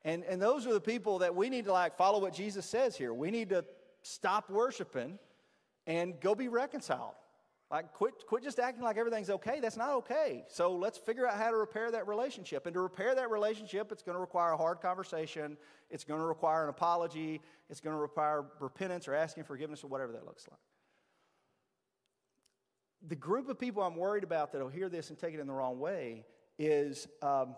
And 0.03 0.25
and 0.25 0.41
those 0.41 0.67
are 0.67 0.73
the 0.73 0.81
people 0.81 1.19
that 1.19 1.33
we 1.33 1.49
need 1.49 1.65
to 1.65 1.71
like 1.71 1.95
follow 1.95 2.19
what 2.19 2.33
Jesus 2.33 2.65
says 2.65 2.97
here. 2.97 3.13
We 3.13 3.31
need 3.31 3.49
to 3.49 3.63
stop 4.01 4.49
worshiping 4.49 5.17
and 5.87 6.19
go 6.19 6.35
be 6.35 6.49
reconciled. 6.49 7.13
Like, 7.71 7.93
quit, 7.93 8.25
quit 8.25 8.43
just 8.43 8.57
acting 8.57 8.83
like 8.83 8.97
everything's 8.97 9.29
okay. 9.29 9.59
That's 9.59 9.77
not 9.77 9.91
okay. 9.97 10.43
So 10.47 10.73
let's 10.73 10.97
figure 10.97 11.27
out 11.27 11.37
how 11.37 11.51
to 11.51 11.57
repair 11.57 11.91
that 11.91 12.07
relationship. 12.07 12.65
And 12.65 12.73
to 12.73 12.81
repair 12.81 13.13
that 13.13 13.29
relationship, 13.29 13.91
it's 13.91 14.01
going 14.01 14.15
to 14.15 14.19
require 14.19 14.53
a 14.53 14.57
hard 14.57 14.81
conversation. 14.81 15.55
It's 15.91 16.03
going 16.03 16.19
to 16.19 16.25
require 16.25 16.63
an 16.63 16.69
apology. 16.69 17.41
It's 17.69 17.79
going 17.79 17.95
to 17.95 18.01
require 18.01 18.45
repentance 18.59 19.07
or 19.07 19.13
asking 19.13 19.43
forgiveness 19.43 19.83
or 19.83 19.87
whatever 19.87 20.13
that 20.13 20.25
looks 20.25 20.47
like. 20.49 20.59
The 23.07 23.15
group 23.15 23.49
of 23.49 23.59
people 23.59 23.83
I'm 23.83 23.95
worried 23.95 24.23
about 24.23 24.51
that'll 24.51 24.67
hear 24.67 24.89
this 24.89 25.09
and 25.09 25.17
take 25.17 25.35
it 25.35 25.39
in 25.39 25.45
the 25.45 25.53
wrong 25.53 25.79
way 25.79 26.25
is 26.57 27.07
um, 27.21 27.55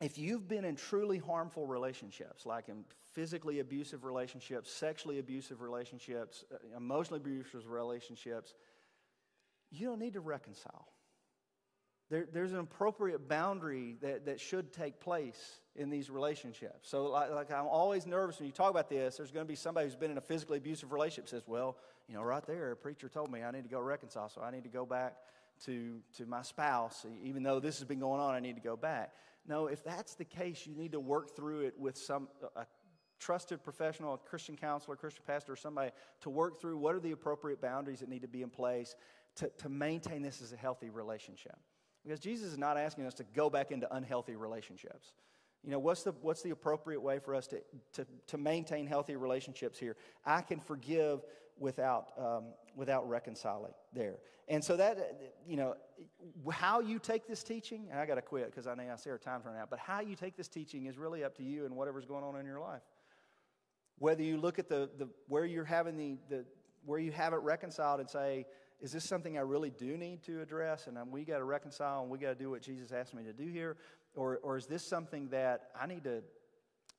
if 0.00 0.18
you've 0.18 0.48
been 0.48 0.64
in 0.64 0.76
truly 0.76 1.18
harmful 1.18 1.66
relationships, 1.66 2.46
like 2.46 2.68
in 2.68 2.84
physically 3.12 3.60
abusive 3.60 4.04
relationships, 4.04 4.70
sexually 4.70 5.18
abusive 5.18 5.60
relationships, 5.60 6.44
uh, 6.52 6.76
emotionally 6.76 7.20
abusive 7.20 7.68
relationships, 7.68 8.54
you 9.70 9.86
don't 9.86 9.98
need 9.98 10.14
to 10.14 10.20
reconcile. 10.20 10.88
There, 12.10 12.26
there's 12.32 12.52
an 12.52 12.58
appropriate 12.58 13.28
boundary 13.28 13.96
that, 14.02 14.26
that 14.26 14.40
should 14.40 14.72
take 14.72 14.98
place 14.98 15.60
in 15.76 15.90
these 15.90 16.10
relationships. 16.10 16.88
So, 16.90 17.06
like, 17.06 17.30
like, 17.30 17.52
I'm 17.52 17.68
always 17.68 18.04
nervous 18.04 18.40
when 18.40 18.46
you 18.46 18.52
talk 18.52 18.70
about 18.70 18.88
this. 18.88 19.16
There's 19.16 19.30
going 19.30 19.46
to 19.46 19.48
be 19.48 19.54
somebody 19.54 19.86
who's 19.86 19.94
been 19.94 20.10
in 20.10 20.18
a 20.18 20.22
physically 20.22 20.58
abusive 20.58 20.90
relationship 20.90 21.28
says, 21.28 21.44
"Well, 21.46 21.76
you 22.08 22.14
know, 22.16 22.22
right 22.22 22.44
there, 22.44 22.72
a 22.72 22.76
preacher 22.76 23.08
told 23.08 23.30
me 23.30 23.44
I 23.44 23.52
need 23.52 23.62
to 23.62 23.68
go 23.68 23.80
reconcile, 23.80 24.28
so 24.28 24.42
I 24.42 24.50
need 24.50 24.64
to 24.64 24.68
go 24.68 24.84
back 24.84 25.18
to 25.66 26.00
to 26.16 26.26
my 26.26 26.42
spouse, 26.42 27.06
even 27.22 27.44
though 27.44 27.60
this 27.60 27.78
has 27.78 27.86
been 27.86 28.00
going 28.00 28.20
on. 28.20 28.34
I 28.34 28.40
need 28.40 28.56
to 28.56 28.62
go 28.62 28.76
back." 28.76 29.14
No, 29.46 29.68
if 29.68 29.84
that's 29.84 30.16
the 30.16 30.24
case, 30.24 30.66
you 30.66 30.74
need 30.74 30.92
to 30.92 31.00
work 31.00 31.36
through 31.36 31.60
it 31.60 31.78
with 31.78 31.96
some 31.96 32.28
a 32.56 32.66
trusted 33.20 33.62
professional, 33.62 34.14
a 34.14 34.18
Christian 34.18 34.56
counselor, 34.56 34.96
Christian 34.96 35.22
pastor, 35.26 35.52
or 35.52 35.56
somebody 35.56 35.92
to 36.22 36.30
work 36.30 36.60
through 36.60 36.78
what 36.78 36.94
are 36.94 37.00
the 37.00 37.12
appropriate 37.12 37.60
boundaries 37.60 38.00
that 38.00 38.08
need 38.08 38.22
to 38.22 38.28
be 38.28 38.42
in 38.42 38.50
place 38.50 38.96
to, 39.36 39.50
to 39.58 39.68
maintain 39.68 40.22
this 40.22 40.42
as 40.42 40.52
a 40.52 40.56
healthy 40.56 40.90
relationship. 40.90 41.56
Because 42.04 42.20
Jesus 42.20 42.52
is 42.52 42.58
not 42.58 42.76
asking 42.76 43.06
us 43.06 43.14
to 43.14 43.24
go 43.34 43.50
back 43.50 43.70
into 43.70 43.92
unhealthy 43.94 44.36
relationships. 44.36 45.12
You 45.62 45.70
know, 45.70 45.78
what's 45.78 46.02
the, 46.02 46.12
what's 46.22 46.42
the 46.42 46.50
appropriate 46.50 47.00
way 47.00 47.18
for 47.18 47.34
us 47.34 47.46
to, 47.48 47.60
to, 47.92 48.06
to 48.28 48.38
maintain 48.38 48.86
healthy 48.86 49.16
relationships 49.16 49.78
here? 49.78 49.96
I 50.24 50.40
can 50.40 50.58
forgive 50.58 51.20
without, 51.58 52.12
um, 52.18 52.44
without 52.74 53.06
reconciling 53.08 53.74
there. 53.92 54.16
And 54.48 54.64
so 54.64 54.76
that, 54.78 55.20
you 55.46 55.56
know, 55.56 55.74
how 56.50 56.80
you 56.80 56.98
take 56.98 57.28
this 57.28 57.42
teaching, 57.42 57.88
I 57.94 58.06
got 58.06 58.14
to 58.14 58.22
quit 58.22 58.46
because 58.46 58.66
I 58.66 58.74
know 58.74 58.82
I 58.90 58.96
see 58.96 59.10
our 59.10 59.18
time's 59.18 59.44
running 59.44 59.60
out, 59.60 59.68
but 59.68 59.78
how 59.78 60.00
you 60.00 60.16
take 60.16 60.36
this 60.36 60.48
teaching 60.48 60.86
is 60.86 60.96
really 60.96 61.22
up 61.22 61.36
to 61.36 61.42
you 61.42 61.66
and 61.66 61.76
whatever's 61.76 62.06
going 62.06 62.24
on 62.24 62.36
in 62.36 62.46
your 62.46 62.58
life. 62.58 62.82
Whether 63.98 64.22
you 64.22 64.38
look 64.38 64.58
at 64.58 64.68
the, 64.68 64.88
the 64.98 65.08
where 65.28 65.44
you're 65.44 65.64
having 65.64 65.96
the, 65.96 66.16
the, 66.30 66.44
where 66.86 66.98
you 66.98 67.12
have 67.12 67.34
it 67.34 67.40
reconciled 67.42 68.00
and 68.00 68.08
say, 68.08 68.46
is 68.80 68.92
this 68.92 69.04
something 69.04 69.36
I 69.36 69.42
really 69.42 69.70
do 69.70 69.96
need 69.96 70.22
to 70.24 70.40
address 70.40 70.86
and 70.86 70.98
we 71.10 71.24
got 71.24 71.38
to 71.38 71.44
reconcile 71.44 72.02
and 72.02 72.10
we 72.10 72.18
got 72.18 72.28
to 72.28 72.34
do 72.34 72.50
what 72.50 72.62
Jesus 72.62 72.92
asked 72.92 73.14
me 73.14 73.22
to 73.24 73.32
do 73.32 73.46
here? 73.46 73.76
Or, 74.14 74.38
or 74.42 74.56
is 74.56 74.66
this 74.66 74.84
something 74.84 75.28
that 75.28 75.70
I 75.80 75.86
need 75.86 76.04
to 76.04 76.22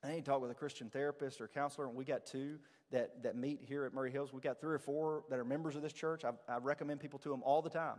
I 0.03 0.09
need 0.09 0.25
to 0.25 0.31
talk 0.31 0.41
with 0.41 0.49
a 0.49 0.55
Christian 0.55 0.89
therapist 0.89 1.41
or 1.41 1.47
counselor, 1.47 1.85
and 1.87 1.95
we 1.95 2.03
got 2.05 2.25
two 2.25 2.57
that, 2.91 3.21
that 3.21 3.35
meet 3.35 3.59
here 3.61 3.85
at 3.85 3.93
Murray 3.93 4.11
Hills. 4.11 4.33
We 4.33 4.41
got 4.41 4.59
three 4.59 4.73
or 4.73 4.79
four 4.79 5.23
that 5.29 5.37
are 5.37 5.45
members 5.45 5.75
of 5.75 5.83
this 5.83 5.93
church. 5.93 6.23
I, 6.25 6.31
I 6.51 6.57
recommend 6.57 6.99
people 6.99 7.19
to 7.19 7.29
them 7.29 7.43
all 7.43 7.61
the 7.61 7.69
time. 7.69 7.97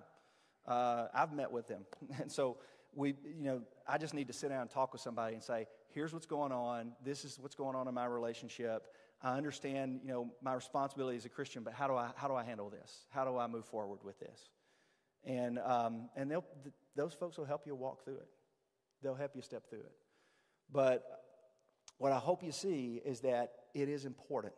Uh, 0.66 1.06
I've 1.14 1.32
met 1.32 1.50
with 1.50 1.68
them, 1.68 1.82
and 2.20 2.30
so 2.30 2.58
we, 2.94 3.14
you 3.24 3.44
know, 3.44 3.62
I 3.86 3.98
just 3.98 4.14
need 4.14 4.26
to 4.28 4.32
sit 4.32 4.48
down 4.48 4.62
and 4.62 4.70
talk 4.70 4.92
with 4.92 5.00
somebody 5.00 5.34
and 5.34 5.42
say, 5.42 5.66
"Here's 5.90 6.12
what's 6.12 6.26
going 6.26 6.52
on. 6.52 6.92
This 7.04 7.24
is 7.24 7.38
what's 7.38 7.54
going 7.54 7.76
on 7.76 7.86
in 7.86 7.94
my 7.94 8.06
relationship. 8.06 8.94
I 9.22 9.36
understand, 9.36 10.00
you 10.02 10.10
know, 10.10 10.30
my 10.42 10.54
responsibility 10.54 11.16
as 11.16 11.24
a 11.24 11.28
Christian, 11.28 11.62
but 11.62 11.74
how 11.74 11.86
do 11.86 11.94
I, 11.94 12.10
how 12.16 12.26
do 12.26 12.34
I 12.34 12.42
handle 12.42 12.70
this? 12.70 13.06
How 13.10 13.24
do 13.24 13.38
I 13.38 13.46
move 13.46 13.64
forward 13.66 14.00
with 14.02 14.18
this? 14.18 14.50
And, 15.24 15.58
um, 15.60 16.08
and 16.16 16.30
they'll, 16.30 16.44
th- 16.62 16.74
those 16.96 17.14
folks 17.14 17.38
will 17.38 17.44
help 17.44 17.62
you 17.64 17.74
walk 17.74 18.04
through 18.04 18.16
it. 18.16 18.28
They'll 19.02 19.14
help 19.14 19.36
you 19.36 19.42
step 19.42 19.68
through 19.70 19.80
it. 19.80 19.92
But 20.72 21.04
what 21.98 22.10
I 22.10 22.18
hope 22.18 22.42
you 22.42 22.50
see 22.50 23.00
is 23.04 23.20
that 23.20 23.52
it 23.74 23.88
is 23.88 24.04
important. 24.04 24.54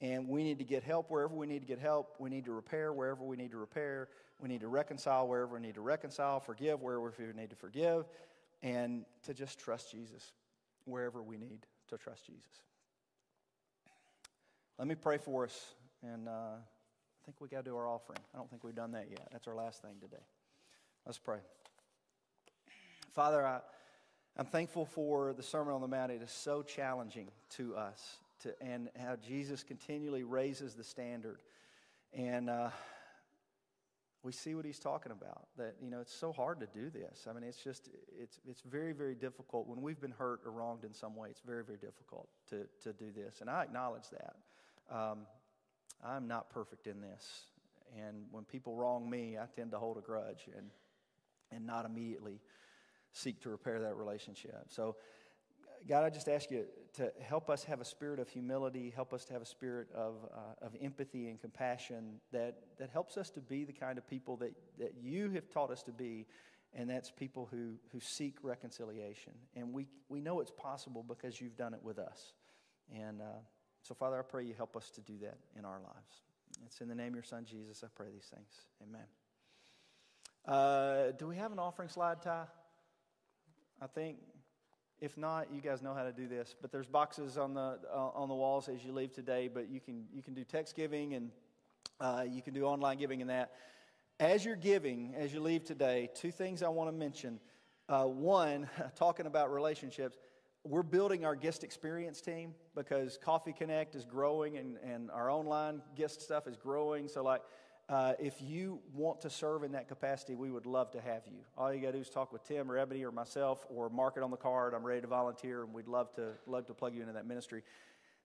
And 0.00 0.28
we 0.28 0.44
need 0.44 0.58
to 0.58 0.64
get 0.64 0.84
help 0.84 1.10
wherever 1.10 1.34
we 1.34 1.46
need 1.46 1.60
to 1.60 1.66
get 1.66 1.78
help. 1.78 2.14
We 2.18 2.30
need 2.30 2.44
to 2.46 2.52
repair 2.52 2.92
wherever 2.92 3.24
we 3.24 3.36
need 3.36 3.50
to 3.50 3.58
repair. 3.58 4.08
We 4.40 4.48
need 4.48 4.60
to 4.60 4.68
reconcile 4.68 5.26
wherever 5.26 5.54
we 5.54 5.60
need 5.60 5.74
to 5.74 5.80
reconcile, 5.80 6.40
forgive 6.40 6.80
wherever 6.80 7.12
we 7.18 7.24
need 7.34 7.50
to 7.50 7.56
forgive, 7.56 8.04
and 8.62 9.04
to 9.24 9.34
just 9.34 9.58
trust 9.58 9.90
Jesus 9.90 10.32
wherever 10.84 11.20
we 11.22 11.36
need 11.36 11.66
to 11.88 11.98
trust 11.98 12.24
Jesus. 12.26 12.67
Let 14.78 14.86
me 14.86 14.94
pray 14.94 15.18
for 15.18 15.42
us, 15.42 15.74
and 16.04 16.28
uh, 16.28 16.30
I 16.30 17.24
think 17.24 17.40
we 17.40 17.48
got 17.48 17.64
to 17.64 17.70
do 17.70 17.76
our 17.76 17.88
offering. 17.88 18.20
I 18.32 18.38
don't 18.38 18.48
think 18.48 18.62
we've 18.62 18.76
done 18.76 18.92
that 18.92 19.08
yet. 19.10 19.26
That's 19.32 19.48
our 19.48 19.56
last 19.56 19.82
thing 19.82 19.94
today. 20.00 20.22
Let's 21.04 21.18
pray. 21.18 21.38
Father, 23.12 23.44
I, 23.44 23.58
I'm 24.36 24.46
thankful 24.46 24.86
for 24.86 25.32
the 25.32 25.42
Sermon 25.42 25.74
on 25.74 25.80
the 25.80 25.88
Mount. 25.88 26.12
It 26.12 26.22
is 26.22 26.30
so 26.30 26.62
challenging 26.62 27.26
to 27.56 27.74
us, 27.74 28.18
to, 28.44 28.54
and 28.62 28.88
how 28.96 29.16
Jesus 29.16 29.64
continually 29.64 30.22
raises 30.22 30.74
the 30.74 30.84
standard. 30.84 31.42
And 32.12 32.48
uh, 32.48 32.70
we 34.22 34.30
see 34.30 34.54
what 34.54 34.64
he's 34.64 34.78
talking 34.78 35.10
about 35.10 35.48
that 35.56 35.74
you 35.82 35.90
know 35.90 36.00
it's 36.00 36.14
so 36.14 36.32
hard 36.32 36.60
to 36.60 36.66
do 36.66 36.90
this 36.90 37.26
i 37.30 37.32
mean 37.32 37.44
it's 37.44 37.62
just 37.62 37.88
it's 38.20 38.40
it's 38.48 38.62
very 38.62 38.92
very 38.92 39.14
difficult 39.14 39.68
when 39.68 39.80
we've 39.80 40.00
been 40.00 40.10
hurt 40.10 40.40
or 40.44 40.50
wronged 40.50 40.84
in 40.84 40.92
some 40.92 41.14
way 41.14 41.28
it's 41.30 41.40
very 41.40 41.62
very 41.62 41.78
difficult 41.78 42.28
to 42.50 42.66
to 42.82 42.92
do 42.92 43.12
this 43.12 43.40
and 43.40 43.48
i 43.48 43.62
acknowledge 43.62 44.10
that 44.10 44.34
um, 44.90 45.20
i'm 46.04 46.26
not 46.26 46.50
perfect 46.50 46.86
in 46.86 47.00
this 47.00 47.44
and 47.96 48.24
when 48.30 48.44
people 48.44 48.74
wrong 48.74 49.08
me 49.08 49.36
i 49.38 49.46
tend 49.56 49.70
to 49.70 49.78
hold 49.78 49.96
a 49.96 50.02
grudge 50.02 50.48
and 50.56 50.70
and 51.50 51.66
not 51.66 51.84
immediately 51.84 52.40
seek 53.12 53.40
to 53.40 53.48
repair 53.48 53.80
that 53.80 53.96
relationship 53.96 54.64
so 54.68 54.96
God, 55.86 56.04
I 56.04 56.10
just 56.10 56.28
ask 56.28 56.50
you 56.50 56.64
to 56.94 57.12
help 57.20 57.50
us 57.50 57.64
have 57.64 57.80
a 57.80 57.84
spirit 57.84 58.18
of 58.18 58.28
humility, 58.28 58.92
help 58.94 59.12
us 59.12 59.24
to 59.26 59.32
have 59.32 59.42
a 59.42 59.46
spirit 59.46 59.88
of, 59.94 60.16
uh, 60.34 60.66
of 60.66 60.74
empathy 60.80 61.28
and 61.28 61.40
compassion 61.40 62.20
that, 62.32 62.56
that 62.78 62.90
helps 62.90 63.16
us 63.16 63.30
to 63.30 63.40
be 63.40 63.64
the 63.64 63.72
kind 63.72 63.98
of 63.98 64.06
people 64.06 64.36
that, 64.38 64.52
that 64.78 64.94
you 65.00 65.30
have 65.30 65.48
taught 65.50 65.70
us 65.70 65.82
to 65.84 65.92
be, 65.92 66.26
and 66.74 66.90
that's 66.90 67.10
people 67.10 67.48
who, 67.50 67.74
who 67.92 68.00
seek 68.00 68.36
reconciliation. 68.42 69.32
And 69.54 69.72
we, 69.72 69.86
we 70.08 70.20
know 70.20 70.40
it's 70.40 70.50
possible 70.50 71.04
because 71.06 71.40
you've 71.40 71.56
done 71.56 71.74
it 71.74 71.80
with 71.82 71.98
us. 71.98 72.32
And 72.94 73.20
uh, 73.20 73.40
so, 73.88 73.94
Father, 73.94 74.18
I 74.18 74.22
pray 74.22 74.44
you 74.44 74.52
help 74.52 74.76
us 74.76 74.90
to 74.90 75.00
do 75.00 75.14
that 75.22 75.38
in 75.58 75.64
our 75.64 75.80
lives. 75.80 76.22
It's 76.66 76.82
in 76.82 76.88
the 76.88 76.94
name 76.94 77.08
of 77.08 77.14
your 77.14 77.22
Son, 77.22 77.46
Jesus, 77.46 77.82
I 77.82 77.86
pray 77.94 78.08
these 78.12 78.30
things. 78.34 78.66
Amen. 78.82 79.06
Uh, 80.46 81.12
do 81.12 81.26
we 81.26 81.36
have 81.36 81.52
an 81.52 81.58
offering 81.58 81.88
slide, 81.88 82.20
Ty? 82.20 82.44
I 83.80 83.86
think. 83.86 84.18
If 85.00 85.16
not, 85.16 85.46
you 85.54 85.62
guys 85.62 85.80
know 85.80 85.94
how 85.94 86.02
to 86.02 86.12
do 86.12 86.28
this. 86.28 86.54
But 86.60 86.70
there's 86.70 86.86
boxes 86.86 87.38
on 87.38 87.54
the 87.54 87.78
uh, 87.90 88.10
on 88.14 88.28
the 88.28 88.34
walls 88.34 88.68
as 88.68 88.84
you 88.84 88.92
leave 88.92 89.14
today. 89.14 89.48
But 89.48 89.70
you 89.70 89.80
can 89.80 90.04
you 90.12 90.22
can 90.22 90.34
do 90.34 90.44
text 90.44 90.76
giving 90.76 91.14
and 91.14 91.30
uh, 91.98 92.24
you 92.28 92.42
can 92.42 92.52
do 92.52 92.64
online 92.64 92.98
giving 92.98 93.22
and 93.22 93.30
that. 93.30 93.52
As 94.20 94.44
you're 94.44 94.56
giving, 94.56 95.14
as 95.16 95.32
you 95.32 95.40
leave 95.40 95.64
today, 95.64 96.10
two 96.14 96.30
things 96.30 96.62
I 96.62 96.68
want 96.68 96.90
to 96.90 96.96
mention. 96.96 97.40
Uh, 97.88 98.04
one, 98.04 98.68
talking 98.96 99.24
about 99.24 99.50
relationships, 99.50 100.18
we're 100.64 100.82
building 100.82 101.24
our 101.24 101.36
guest 101.36 101.64
experience 101.64 102.20
team 102.20 102.54
because 102.74 103.18
Coffee 103.18 103.52
Connect 103.52 103.94
is 103.94 104.04
growing 104.04 104.56
and, 104.56 104.76
and 104.84 105.10
our 105.10 105.30
online 105.30 105.82
guest 105.96 106.20
stuff 106.20 106.46
is 106.46 106.56
growing. 106.56 107.08
So, 107.08 107.22
like, 107.22 107.42
uh, 107.88 108.12
if 108.18 108.42
you 108.42 108.80
want 108.92 109.20
to 109.22 109.30
serve 109.30 109.62
in 109.62 109.72
that 109.72 109.88
capacity, 109.88 110.34
we 110.34 110.50
would 110.50 110.66
love 110.66 110.90
to 110.90 111.00
have 111.00 111.22
you. 111.26 111.38
All 111.56 111.72
you 111.72 111.80
got 111.80 111.88
to 111.88 111.92
do 111.94 112.00
is 112.00 112.10
talk 112.10 112.32
with 112.32 112.44
Tim 112.44 112.70
or 112.70 112.76
Ebony 112.76 113.02
or 113.02 113.10
myself 113.10 113.64
or 113.70 113.88
mark 113.88 114.18
it 114.18 114.22
on 114.22 114.30
the 114.30 114.36
card. 114.36 114.74
I'm 114.74 114.84
ready 114.84 115.00
to 115.00 115.06
volunteer, 115.06 115.62
and 115.62 115.72
we'd 115.72 115.88
love 115.88 116.12
to, 116.16 116.32
love 116.46 116.66
to 116.66 116.74
plug 116.74 116.94
you 116.94 117.00
into 117.00 117.14
that 117.14 117.26
ministry. 117.26 117.62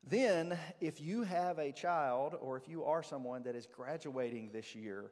Then, 0.05 0.57
if 0.81 0.99
you 0.99 1.23
have 1.23 1.59
a 1.59 1.71
child 1.71 2.35
or 2.41 2.57
if 2.57 2.67
you 2.67 2.83
are 2.83 3.01
someone 3.01 3.43
that 3.43 3.55
is 3.55 3.65
graduating 3.65 4.49
this 4.51 4.75
year, 4.75 5.11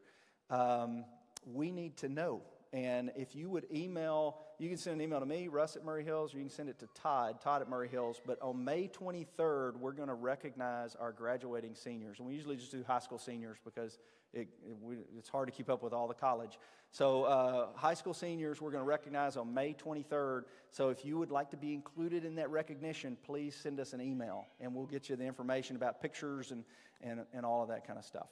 um, 0.50 1.06
we 1.46 1.72
need 1.72 1.96
to 1.98 2.10
know. 2.10 2.42
And 2.74 3.12
if 3.16 3.34
you 3.34 3.50
would 3.50 3.66
email, 3.74 4.38
you 4.62 4.70
can 4.70 4.78
send 4.78 4.98
an 4.98 5.02
email 5.02 5.20
to 5.20 5.26
me, 5.26 5.48
Russ 5.48 5.76
at 5.76 5.84
Murray 5.84 6.04
Hills, 6.04 6.36
or 6.36 6.38
you 6.38 6.44
can 6.44 6.52
send 6.52 6.70
it 6.70 6.78
to 6.80 6.88
Todd, 6.94 7.42
Todd 7.42 7.64
at 7.64 7.70
Murray 7.70 7.88
Hills. 7.88 8.22
But 8.24 8.40
on 8.44 8.64
May 8.64 8.88
23rd, 8.88 9.76
we're 9.78 9.92
going 9.92 10.08
to 10.08 10.14
recognize 10.14 10.94
our 10.94 11.12
graduating 11.12 11.74
seniors. 11.74 12.20
And 12.20 12.28
we 12.28 12.36
usually 12.36 12.58
just 12.58 12.72
do 12.72 12.84
high 12.86 13.00
school 13.00 13.18
seniors 13.18 13.58
because 13.66 13.98
it, 14.34 14.50
it, 14.64 14.78
we, 14.80 14.98
it's 15.18 15.30
hard 15.30 15.48
to 15.48 15.52
keep 15.52 15.68
up 15.68 15.82
with 15.82 15.94
all 15.94 16.08
the 16.08 16.14
college. 16.14 16.60
So, 16.92 17.24
uh, 17.24 17.68
high 17.74 17.96
school 17.96 18.14
seniors, 18.14 18.62
we're 18.62 18.70
going 18.70 18.84
to 18.84 18.88
recognize 18.88 19.36
on 19.36 19.52
May 19.52 19.74
23rd. 19.74 20.44
So, 20.70 20.90
if 20.90 21.04
you 21.04 21.18
would 21.18 21.32
like 21.32 21.50
to 21.50 21.58
be 21.58 21.74
included 21.74 22.24
in 22.24 22.36
that 22.36 22.52
recognition, 22.52 23.18
please 23.26 23.56
send 23.56 23.80
us 23.80 23.94
an 23.94 24.02
email 24.02 24.46
and 24.60 24.76
we'll 24.76 24.86
get 24.86 25.10
you 25.10 25.16
the 25.16 25.26
information 25.26 25.76
about 25.76 26.04
pictures 26.04 26.52
and, 26.52 26.64
and, 27.02 27.22
and 27.34 27.48
all 27.48 27.64
of 27.64 27.70
that 27.70 27.88
kind 27.88 27.98
of 27.98 28.06
stuff. 28.06 28.28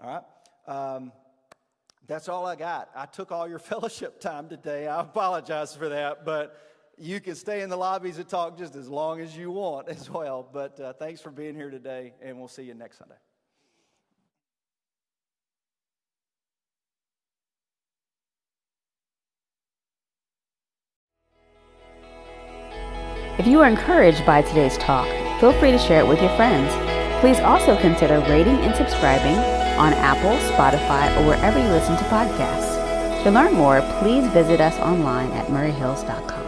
All 0.00 0.08
right? 0.08 0.22
Um, 0.96 1.10
that's 2.06 2.28
all 2.28 2.46
I 2.46 2.56
got. 2.56 2.90
I 2.94 3.06
took 3.06 3.32
all 3.32 3.48
your 3.48 3.58
fellowship 3.70 4.20
time 4.20 4.48
today. 4.48 4.86
I 4.86 5.00
apologize 5.00 5.74
for 5.74 5.88
that, 5.88 6.24
but 6.24 6.56
you 6.98 7.20
can 7.20 7.34
stay 7.34 7.62
in 7.62 7.68
the 7.68 7.76
lobbies 7.76 8.18
and 8.18 8.28
talk 8.28 8.56
just 8.56 8.74
as 8.74 8.88
long 8.88 9.20
as 9.20 9.36
you 9.36 9.50
want 9.50 9.88
as 9.88 10.08
well. 10.08 10.48
But 10.50 10.78
uh, 10.80 10.92
thanks 10.94 11.20
for 11.20 11.30
being 11.30 11.54
here 11.54 11.70
today, 11.70 12.14
and 12.22 12.38
we'll 12.38 12.48
see 12.48 12.62
you 12.62 12.74
next 12.74 12.98
Sunday. 12.98 13.16
If 23.38 23.46
you 23.46 23.60
are 23.60 23.68
encouraged 23.68 24.24
by 24.24 24.40
today's 24.40 24.78
talk, 24.78 25.06
feel 25.40 25.52
free 25.52 25.70
to 25.70 25.78
share 25.78 26.00
it 26.00 26.06
with 26.06 26.22
your 26.22 26.34
friends. 26.36 26.72
Please 27.20 27.38
also 27.40 27.78
consider 27.80 28.20
rating 28.20 28.56
and 28.56 28.74
subscribing 28.74 29.55
on 29.76 29.92
Apple, 29.94 30.36
Spotify, 30.54 31.14
or 31.18 31.26
wherever 31.26 31.58
you 31.58 31.68
listen 31.68 31.96
to 31.96 32.04
podcasts. 32.04 33.22
To 33.24 33.30
learn 33.30 33.54
more, 33.54 33.80
please 34.00 34.26
visit 34.28 34.60
us 34.60 34.78
online 34.78 35.30
at 35.32 35.46
murrayhills.com. 35.46 36.45